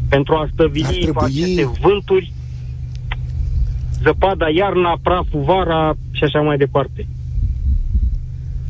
[0.10, 1.24] Pentru a stăvili trebui...
[1.24, 2.32] aceste vânturi,
[4.04, 7.08] zăpada iarna, praful vara și așa mai departe.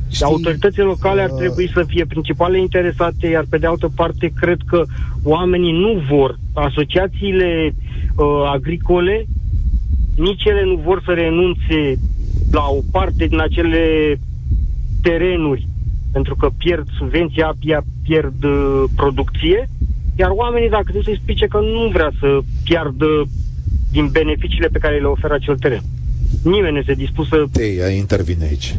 [0.09, 4.31] Știi, autoritățile locale ar uh, trebui să fie principale interesate, iar pe de altă parte
[4.35, 4.83] cred că
[5.23, 7.75] oamenii nu vor, asociațiile
[8.15, 9.25] uh, agricole,
[10.15, 11.99] nici ele nu vor să renunțe
[12.51, 14.15] la o parte din acele
[15.01, 15.67] terenuri,
[16.11, 17.55] pentru că pierd subvenția,
[18.03, 19.69] pierd uh, producție,
[20.15, 23.27] iar oamenii, dacă trebuie să-i explice că nu vrea să piardă
[23.91, 25.81] din beneficiile pe care le oferă acel teren.
[26.43, 27.45] Nimeni nu este dispus să...
[27.51, 28.75] Te, intervine aici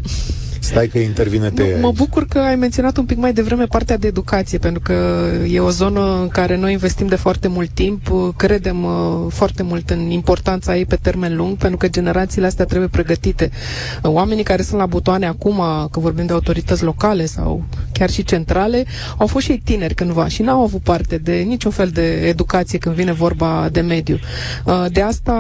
[0.69, 4.07] Stai că intervine te Mă bucur că ai menționat un pic mai devreme partea de
[4.07, 8.85] educație, pentru că e o zonă în care noi investim de foarte mult timp, credem
[8.85, 13.51] uh, foarte mult în importanța ei pe termen lung, pentru că generațiile astea trebuie pregătite.
[14.03, 18.25] Uh, oamenii care sunt la butoane acum, că vorbim de autorități locale sau chiar și
[18.25, 18.85] centrale,
[19.17, 22.79] au fost și ei tineri cândva și n-au avut parte de niciun fel de educație
[22.79, 24.19] când vine vorba de mediu.
[24.65, 25.37] Uh, de asta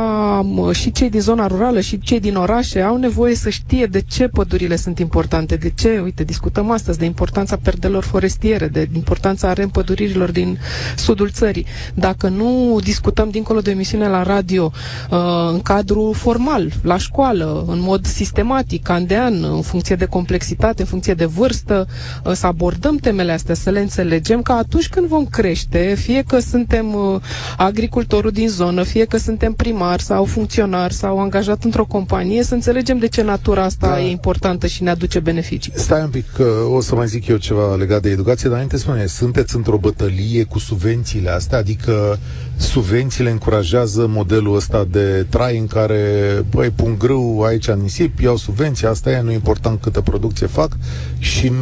[0.72, 4.29] și cei din zona rurală și cei din orașe au nevoie să știe de ce
[4.29, 10.31] pădurile sunt importante, de ce, uite, discutăm astăzi de importanța perdelor forestiere, de importanța reîmpăduririlor
[10.31, 10.59] din
[10.97, 11.66] sudul țării.
[11.95, 14.73] Dacă nu discutăm dincolo de emisiune la radio,
[15.11, 15.19] uh,
[15.53, 20.81] în cadru formal, la școală, în mod sistematic, an de an, în funcție de complexitate,
[20.83, 21.87] în funcție de vârstă,
[22.25, 26.39] uh, să abordăm temele astea, să le înțelegem, că atunci când vom crește, fie că
[26.39, 27.21] suntem uh,
[27.57, 32.99] agricultorul din zonă, fie că suntem primar sau funcționar sau angajat într-o companie, să înțelegem
[32.99, 34.01] de ce natura asta da.
[34.01, 35.73] e importantă și ne aduce beneficii.
[35.75, 38.77] Stai un pic, că o să mai zic eu ceva legat de educație, dar înainte
[38.77, 42.19] spune, sunteți într-o bătălie cu subvențiile astea, adică
[42.57, 46.03] subvențiile încurajează modelul ăsta de trai în care,
[46.51, 50.77] băi, pun grâu aici în nisip, iau subvenții, asta e, nu important câtă producție fac
[51.19, 51.53] și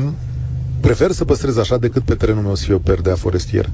[0.81, 3.71] prefer să păstrez așa decât pe terenul meu să fie o perdea forestieră.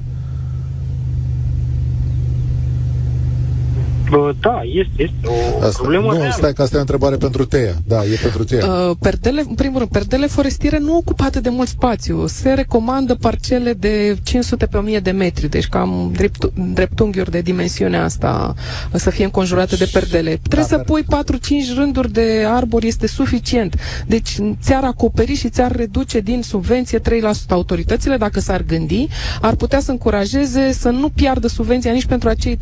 [4.39, 6.33] Da, este, este o asta, problemă Nu, reală.
[6.37, 7.73] stai că asta e o întrebare pentru Teia.
[7.87, 8.65] Da, e pentru Teia.
[8.65, 12.27] Uh, perdele, în primul rând, perdele forestiere nu ocupă atât de mult spațiu.
[12.27, 18.03] Se recomandă parcele de 500 pe 1000 de metri, deci cam drept, dreptunghiuri de dimensiunea
[18.03, 18.53] asta
[18.93, 20.39] să fie înconjurate de perdele.
[20.43, 21.07] Trebuie da, să pui 4-5
[21.75, 23.75] rânduri de arbori, este suficient.
[24.07, 27.01] Deci ți-ar acoperi și ți-ar reduce din subvenție 3%
[27.47, 29.07] autoritățile, dacă s-ar gândi,
[29.41, 32.57] ar putea să încurajeze să nu piardă subvenția nici pentru acei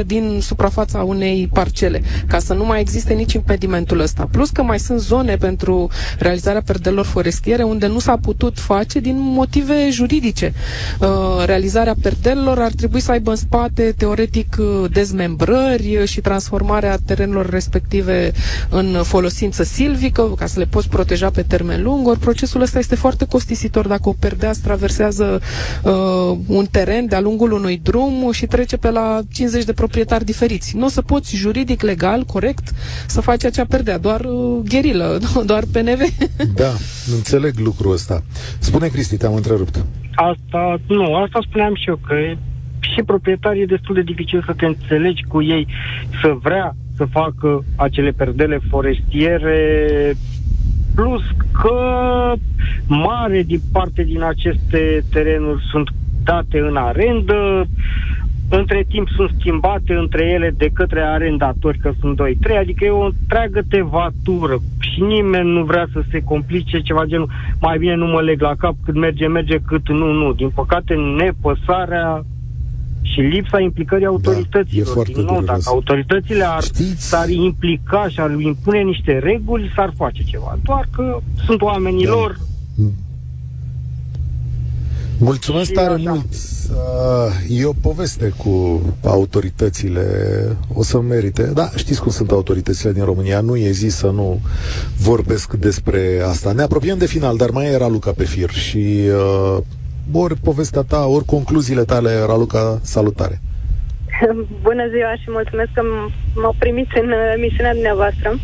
[0.00, 0.38] 3% din
[0.86, 4.28] suprafața unei parcele, ca să nu mai existe nici impedimentul ăsta.
[4.30, 9.16] Plus că mai sunt zone pentru realizarea perdelor forestiere unde nu s-a putut face din
[9.18, 10.52] motive juridice.
[11.00, 11.08] Uh,
[11.44, 18.32] realizarea perdelor ar trebui să aibă în spate, teoretic, uh, dezmembrări și transformarea terenurilor respective
[18.70, 22.06] în folosință silvică, ca să le poți proteja pe termen lung.
[22.08, 25.40] Ori procesul ăsta este foarte costisitor dacă o perdea traversează
[25.82, 30.75] uh, un teren de-a lungul unui drum și trece pe la 50 de proprietari diferiți.
[30.76, 32.68] Nu o să poți juridic, legal, corect,
[33.06, 35.18] să faci acea perdea, doar uh, gherilă,
[35.50, 36.00] doar PNV.
[36.62, 36.72] Da,
[37.14, 38.22] înțeleg lucrul ăsta.
[38.58, 39.84] Spune, Cristi, te-am întrerupt.
[40.14, 42.14] Asta, nu, asta spuneam și eu, că
[42.80, 45.66] și proprietarii e destul de dificil să te înțelegi cu ei,
[46.22, 50.14] să vrea să facă acele perdele forestiere,
[50.94, 51.22] plus
[51.62, 51.78] că
[52.86, 55.88] mare din parte din aceste terenuri sunt
[56.24, 57.66] date în arendă,
[58.48, 63.04] între timp sunt schimbate între ele de către arendatori, că sunt 2-3, adică e o
[63.04, 67.30] întreagă tevatură și nimeni nu vrea să se complice ceva genul,
[67.60, 70.32] mai bine nu mă leg la cap cât merge, merge, cât nu, nu.
[70.32, 72.24] Din păcate, nepăsarea
[73.02, 75.06] și lipsa implicării Da, autorităților.
[75.08, 75.46] e Din nou, dureros.
[75.46, 80.58] dacă autoritățile ar, Știți- s-ar implica și ar impune niște reguli, s-ar face ceva.
[80.64, 82.10] Doar că sunt oamenii Da.
[85.18, 86.10] Lor, Mulțumesc Și tare așa.
[86.10, 86.24] mult.
[86.70, 90.02] Uh, E o poveste cu autoritățile.
[90.74, 91.42] O să merite.
[91.42, 93.40] Da, știți cum sunt autoritățile din România.
[93.40, 94.40] Nu e zi să nu
[94.98, 96.52] vorbesc despre asta.
[96.52, 99.00] Ne apropiem de final, dar mai era Luca pe fir și
[99.56, 99.62] uh,
[100.12, 103.40] ori povestea ta, ori concluziile tale, Raluca, salutare.
[104.62, 108.38] Bună ziua și mulțumesc că m- m-au primit în uh, emisiunea dumneavoastră.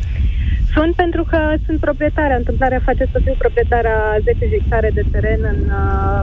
[0.74, 2.36] Sunt pentru că sunt proprietarea.
[2.36, 6.20] Întâmplarea face să fiu proprietarea 10 hectare de teren în uh,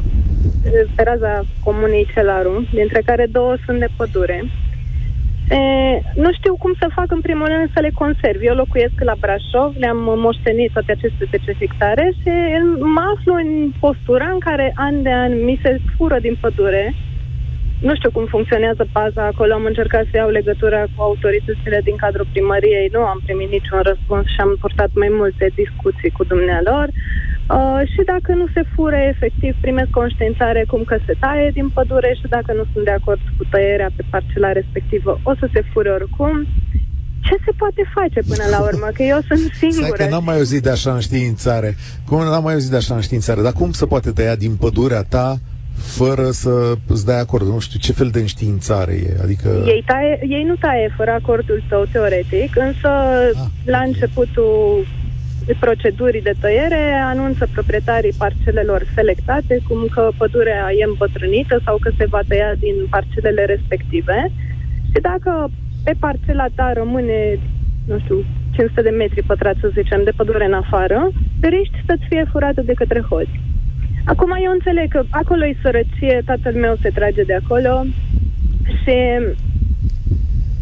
[0.96, 4.44] pe raza comunei Celaru, dintre care două sunt de pădure.
[5.50, 5.58] E,
[6.16, 8.40] nu știu cum să fac în primul rând să le conserv.
[8.42, 12.32] Eu locuiesc la Brașov, le-am moștenit toate aceste 10 hectare și
[12.96, 16.96] mă aflu în postura în care an de an mi se fură din pădure
[17.88, 22.28] nu știu cum funcționează paza acolo, am încercat să iau legătura cu autoritățile din cadrul
[22.32, 26.86] primăriei, nu am primit niciun răspuns și am purtat mai multe discuții cu dumnealor.
[27.58, 32.12] Uh, și dacă nu se fure, efectiv, primesc conștiințare cum că se taie din pădure
[32.20, 35.90] și dacă nu sunt de acord cu tăierea pe parcela respectivă, o să se fure
[35.90, 36.36] oricum.
[37.28, 38.88] Ce se poate face până la urmă?
[38.94, 40.04] Că eu sunt Stai singură.
[40.04, 41.76] că n-am mai auzit de așa înștiințare.
[42.08, 43.42] Cum n-am mai auzit de așa înștiințare?
[43.42, 45.38] Dar cum se poate tăia din pădurea ta
[45.82, 47.46] fără să îți dai acord?
[47.48, 49.18] Nu știu ce fel de înștiințare e.
[49.24, 49.50] Adică...
[49.66, 53.46] Ei, taie, ei nu taie fără acordul tău teoretic, însă Ah.
[53.66, 54.86] la începutul
[55.60, 62.06] procedurii de tăiere anunță proprietarii parcelelor selectate cum că pădurea e îmbătrânită sau că se
[62.06, 64.32] va tăia din parcelele respective
[64.92, 65.50] și dacă
[65.84, 67.40] pe parcela ta rămâne,
[67.86, 71.12] nu știu, 500 de metri pătrați, să zicem, de pădure în afară,
[71.42, 73.40] riști să-ți fie furată de către hoți.
[74.12, 77.84] Acum eu înțeleg că acolo e sărăcie, tatăl meu se trage de acolo
[78.82, 78.96] și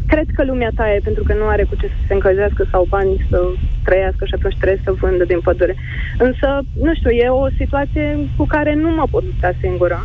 [0.07, 3.25] cred că lumea taie pentru că nu are cu ce să se încălzească sau bani
[3.29, 3.39] să
[3.83, 5.75] trăiască și atunci trebuie să vândă din pădure.
[6.17, 9.99] Însă, nu știu, e o situație cu care nu mă pot lupta singură.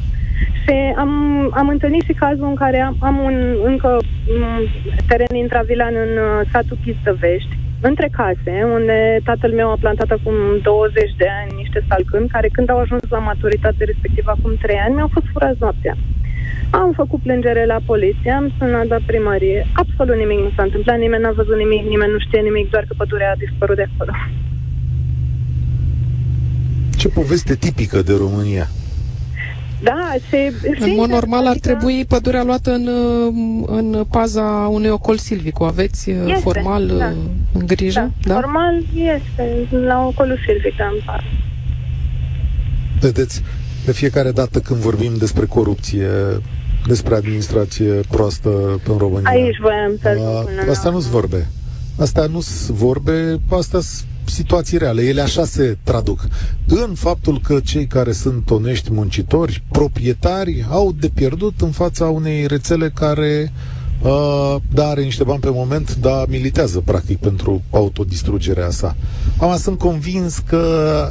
[0.63, 1.13] Și am,
[1.55, 4.43] am întâlnit și cazul în care am, am un încă un
[5.09, 7.57] teren intravilan în uh, satul Chistăvești,
[7.91, 12.71] între case, unde tatăl meu a plantat acum 20 de ani niște salcâni, care când
[12.71, 15.97] au ajuns la maturitate, respectiv acum 3 ani, mi-au fost furați noaptea.
[16.71, 19.67] Am făcut plângere la poliție, am sunat la primărie.
[19.73, 22.95] Absolut nimic nu s-a întâmplat, nimeni n-a văzut nimic, nimeni nu știe nimic, doar că
[22.97, 24.13] pădurea a dispărut de acolo.
[26.97, 28.67] Ce poveste tipică de România.
[29.83, 32.89] Da, se, În mod normal ar trebui pădurea luată în,
[33.67, 35.61] în paza unui ocol silvic.
[35.61, 37.07] O aveți uh, este, formal da.
[37.07, 37.13] Uh,
[37.53, 38.13] în grijă?
[38.23, 38.41] Da, da?
[38.41, 41.21] Formal este, la ocolul silvic, da, în
[43.01, 43.43] Vedeți,
[43.85, 46.09] de fiecare dată când vorbim despre corupție,
[46.87, 49.31] despre administrație proastă în România.
[49.31, 50.09] Aici voiam să
[50.67, 51.47] a, Asta nu-s vorbe.
[51.99, 55.03] Asta nu sunt vorbe, asta sunt situații reale.
[55.03, 56.29] Ele așa se traduc.
[56.67, 62.47] În faptul că cei care sunt onești muncitori, proprietari, au de pierdut în fața unei
[62.47, 63.53] rețele care
[64.03, 68.97] Uh, da, are niște bani pe moment, dar militează practic pentru autodistrugerea sa.
[69.39, 71.11] Am sunt convins că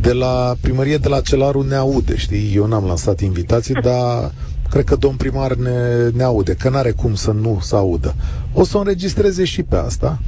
[0.00, 2.52] de la primărie de la Celaru ne aude, știi?
[2.54, 4.32] Eu n-am lansat invitații, dar
[4.70, 8.14] cred că domn primar ne, ne aude, că n-are cum să nu să audă.
[8.52, 10.18] O să o înregistreze și pe asta.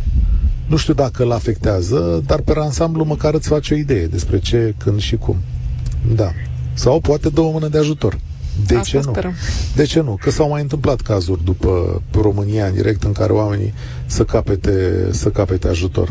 [0.67, 4.75] Nu știu dacă îl afectează, dar pe ansamblu măcar îți face o idee despre ce,
[4.79, 5.37] când și cum.
[6.15, 6.31] Da.
[6.73, 8.19] Sau poate două mână de ajutor.
[8.67, 9.13] De Asta ce nu?
[9.13, 9.35] Sperăm.
[9.75, 10.19] De ce nu?
[10.21, 13.75] Că s-au mai întâmplat cazuri după România în direct în care oamenii
[14.07, 16.09] să capete, să capete ajutor.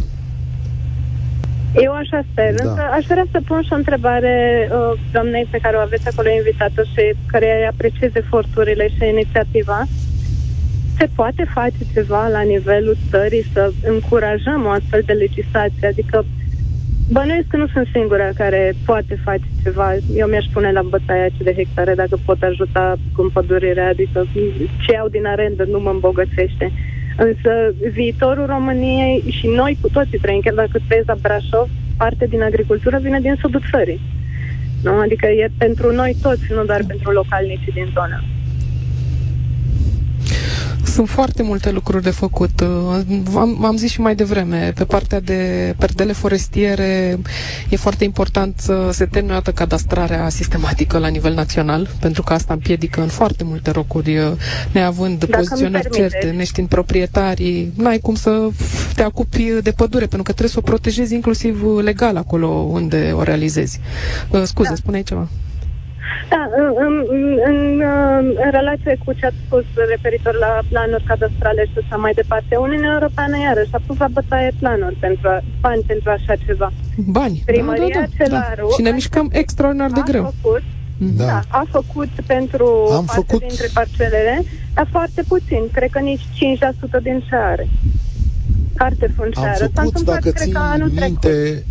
[1.76, 2.70] Eu așa sper, da.
[2.70, 4.36] însă aș vrea să pun și o întrebare
[4.72, 9.88] uh, doamnei pe care o aveți acolo invitată și care îi apreciez eforturile și inițiativa.
[10.98, 15.88] Se poate face ceva la nivelul țării să încurajăm o astfel de legislație?
[15.88, 16.26] Adică
[17.10, 19.94] bănuiesc că nu sunt singura care poate face ceva.
[20.16, 24.26] Eu mi-aș pune la bătaia de hectare dacă pot ajuta cu împădurirea, adică
[24.82, 26.72] ce iau din arendă nu mă îmbogățește.
[27.18, 27.52] Însă
[27.92, 33.00] viitorul României și noi cu toții trăim, chiar dacă trăiesc la Brașov, parte din agricultură
[33.02, 34.02] vine din sudul țării.
[34.84, 34.94] Nu?
[35.00, 38.24] Adică e pentru noi toți, nu doar pentru localnicii din zonă.
[41.02, 42.62] Sunt foarte multe lucruri de făcut.
[43.24, 47.20] V-am, am zis și mai devreme, pe partea de perdele forestiere
[47.70, 52.54] e foarte important să se termine o cadastrarea sistematică la nivel național, pentru că asta
[52.54, 54.36] împiedică în foarte multe rocuri,
[54.72, 58.48] neavând Dacă poziționări certe, neștiind proprietarii, n-ai cum să
[58.96, 63.24] te ocupi de pădure, pentru că trebuie să o protejezi inclusiv legal acolo unde o
[63.24, 63.80] realizezi.
[64.44, 64.76] Scuze, da.
[64.76, 65.28] spune ceva.
[66.34, 66.94] Da, în, în,
[67.50, 67.58] în,
[68.46, 72.94] în relație cu ce ați spus referitor la planuri cadastrale și așa mai departe, Uniunea
[72.98, 76.72] Europeană iarăși a pus la bătaie planuri pentru a, bani pentru așa ceva.
[76.98, 78.74] Bani, Primăria da, da, da, Celaru, da.
[78.76, 80.34] Și ne mișcăm extraordinar de greu.
[80.42, 80.64] Făcut,
[80.98, 81.26] da.
[81.26, 81.42] da.
[81.48, 83.40] a făcut pentru Am parte făcut...
[83.48, 84.44] dintre parcelele,
[84.74, 86.26] dar foarte puțin, cred că nici
[87.00, 87.68] 5% din ce are.
[88.76, 89.70] Carte funciară.
[89.76, 90.54] Am făcut, dacă ții
[91.00, 91.64] minte,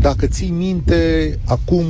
[0.00, 0.98] dacă ții minte,
[1.46, 1.84] acum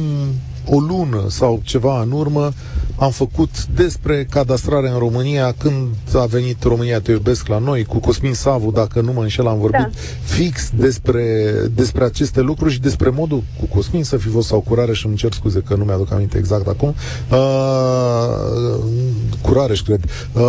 [0.67, 2.53] o lună sau ceva în urmă
[2.99, 7.99] am făcut despre cadastrare în România când a venit România Te Iubesc la noi cu
[7.99, 9.91] Cosmin Savu, dacă nu mă înșel, am vorbit da.
[10.23, 14.93] fix despre, despre aceste lucruri și despre modul cu Cosmin să fi fost sau curare
[14.93, 16.95] și îmi cer scuze că nu mi-aduc aminte exact acum
[17.31, 17.37] uh,
[19.41, 20.43] curare și cred uh,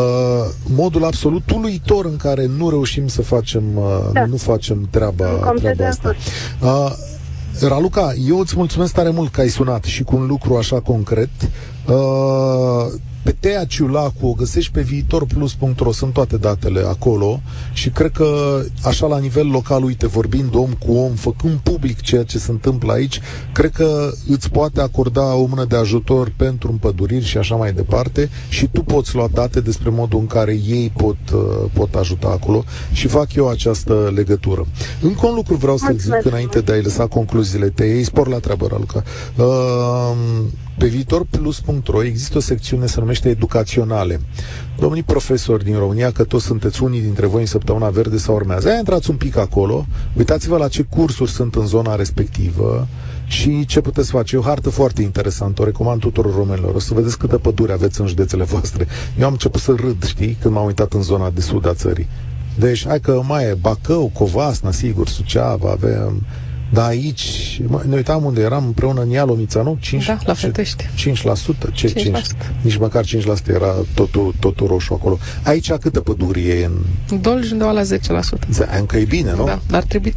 [0.76, 4.26] modul absolut uluitor în care nu reușim să facem uh, da.
[4.26, 6.16] nu facem treaba, treaba asta
[6.62, 7.16] uh,
[7.62, 11.30] Raluca, eu îți mulțumesc tare mult că ai sunat și cu un lucru așa concret.
[11.88, 12.94] Uh,
[13.28, 17.42] pe Tea Ciulacu o găsești pe viitorplus.ro, sunt toate datele acolo
[17.74, 22.24] și cred că așa la nivel local, uite, vorbind om cu om, făcând public ceea
[22.24, 23.22] ce se întâmplă aici,
[23.54, 28.30] cred că îți poate acorda o mână de ajutor pentru împăduriri și așa mai departe
[28.50, 32.64] și tu poți lua date despre modul în care ei pot, uh, pot ajuta acolo
[32.92, 34.68] și fac eu această legătură.
[35.02, 38.68] Încă un lucru vreau să zic înainte de a-i lăsa concluziile tăi, spor la treabă,
[38.68, 39.04] Raluca.
[39.36, 40.16] Uh,
[40.78, 44.22] pe viitorplus.ro există o secțiune se numește educaționale.
[44.80, 48.68] Domnii profesori din România, că toți sunteți unii dintre voi în săptămâna verde sau urmează,
[48.68, 49.86] aia intrați un pic acolo,
[50.18, 52.88] uitați-vă la ce cursuri sunt în zona respectivă
[53.28, 54.36] și ce puteți face.
[54.36, 56.76] E o hartă foarte interesantă, o recomand tuturor românilor.
[56.76, 58.88] O să vedeți câtă pădure aveți în județele voastre.
[59.20, 62.08] Eu am început să râd, știi, când m-am uitat în zona de sud a țării.
[62.60, 66.24] Deci, hai că mai e Bacău, Covasna, sigur, Suceava, avem
[66.70, 69.78] dar aici, ne uitam unde eram împreună în Ialomița, nu?
[69.80, 70.86] 5, da, la Fetești.
[70.86, 71.74] 5%.
[71.74, 71.94] Ce 5%?
[71.94, 72.02] 5%?
[72.62, 73.08] Nici măcar 5%
[73.48, 75.18] era totul, totul roșu acolo.
[75.44, 77.20] Aici câtă pădure e în...
[77.22, 77.86] Dolj undeva la 10%.
[78.80, 79.46] Încă e bine, nu?
[79.46, 80.14] Da, dar trebuie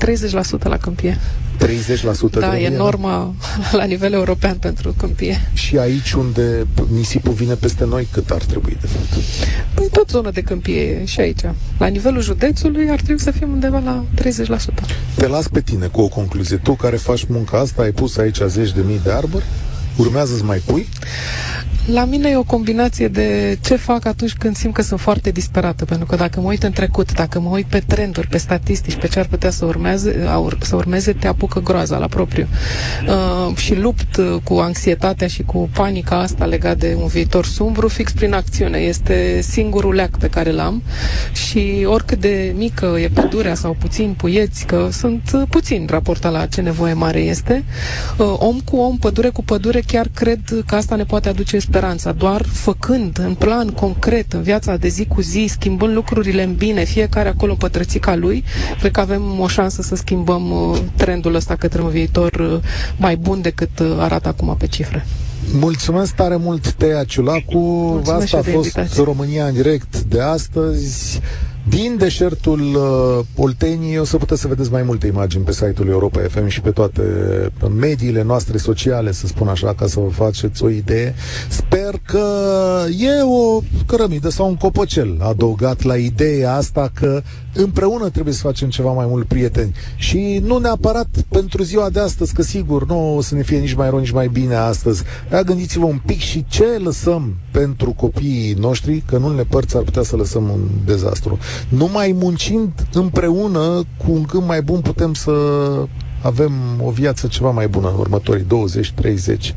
[0.61, 1.19] 30% la câmpie.
[1.67, 3.35] 30% Da, e norma
[3.81, 5.51] la nivel european pentru câmpie.
[5.53, 9.25] Și aici unde nisipul vine peste noi, cât ar trebui de fapt?
[9.75, 11.41] Păi tot zona de câmpie și aici.
[11.79, 14.25] La nivelul județului ar trebui să fim undeva la 30%.
[15.15, 16.40] Te las pe tine cu o concluzie.
[16.63, 19.45] Tu care faci munca asta, ai pus aici zeci de mii de arbori,
[19.97, 20.89] urmează să mai pui?
[21.87, 25.85] La mine e o combinație de ce fac atunci când simt că sunt foarte disperată,
[25.85, 29.09] pentru că dacă mă uit în trecut, dacă mă uit pe trenduri, pe statistici, pe
[29.09, 30.29] ce ar putea să urmeze,
[30.61, 32.47] să urmeze te apucă groaza la propriu.
[33.09, 37.89] Uh, și lupt uh, cu anxietatea și cu panica asta legat de un viitor sumbru
[37.89, 38.79] fix prin acțiune.
[38.79, 40.83] Este singurul leac pe care l-am
[41.33, 46.47] și oricât de mică e pădurea sau puțin puieți, că sunt uh, puțin raportat la
[46.47, 47.65] ce nevoie mare este,
[48.17, 52.13] uh, om cu om, pădure cu pădure, chiar cred că asta ne poate aduce speranța,
[52.13, 56.85] doar făcând în plan concret, în viața de zi cu zi, schimbând lucrurile în bine,
[56.85, 58.45] fiecare acolo în pătrățica lui,
[58.79, 62.61] cred că avem o șansă să schimbăm uh, trendul ăsta către un viitor uh,
[62.97, 65.07] mai bun decât uh, arată acum pe cifre.
[65.53, 67.59] Mulțumesc tare mult, Tea Ciulacu.
[67.59, 69.05] Mulțumesc Asta a fost invitație.
[69.05, 71.21] România în direct de astăzi.
[71.69, 76.21] Din deșertul uh, Olteniei o să puteți să vedeți mai multe imagini pe site-ul Europa
[76.29, 77.03] FM și pe toate
[77.79, 81.15] mediile noastre sociale, să spun așa, ca să vă faceți o idee.
[81.49, 82.25] Sper că
[82.99, 87.23] e o cărămidă sau un copăcel adăugat la ideea asta că
[87.55, 89.75] împreună trebuie să facem ceva mai mult prieteni.
[89.97, 93.75] Și nu neapărat pentru ziua de astăzi, că sigur nu o să ne fie nici
[93.75, 95.03] mai rău, nici mai bine astăzi.
[95.29, 99.83] Dar gândiți-vă un pic și ce lăsăm pentru copiii noștri, că în unele părți ar
[99.83, 101.39] putea să lăsăm un dezastru.
[101.69, 105.33] Numai muncind împreună cu un gând mai bun putem să
[106.23, 106.53] avem
[106.85, 109.55] o viață ceva mai bună în următorii 20, 30,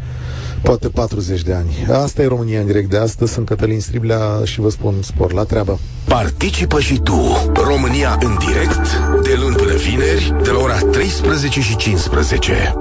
[0.61, 1.87] poate 40 de ani.
[1.91, 3.33] Asta e România în direct de astăzi.
[3.33, 5.79] Sunt Cătălin Striblea și vă spun spor la treabă.
[6.07, 7.51] Participă și tu.
[7.53, 12.73] România în direct, de luni până vineri, de la ora 13 și 15.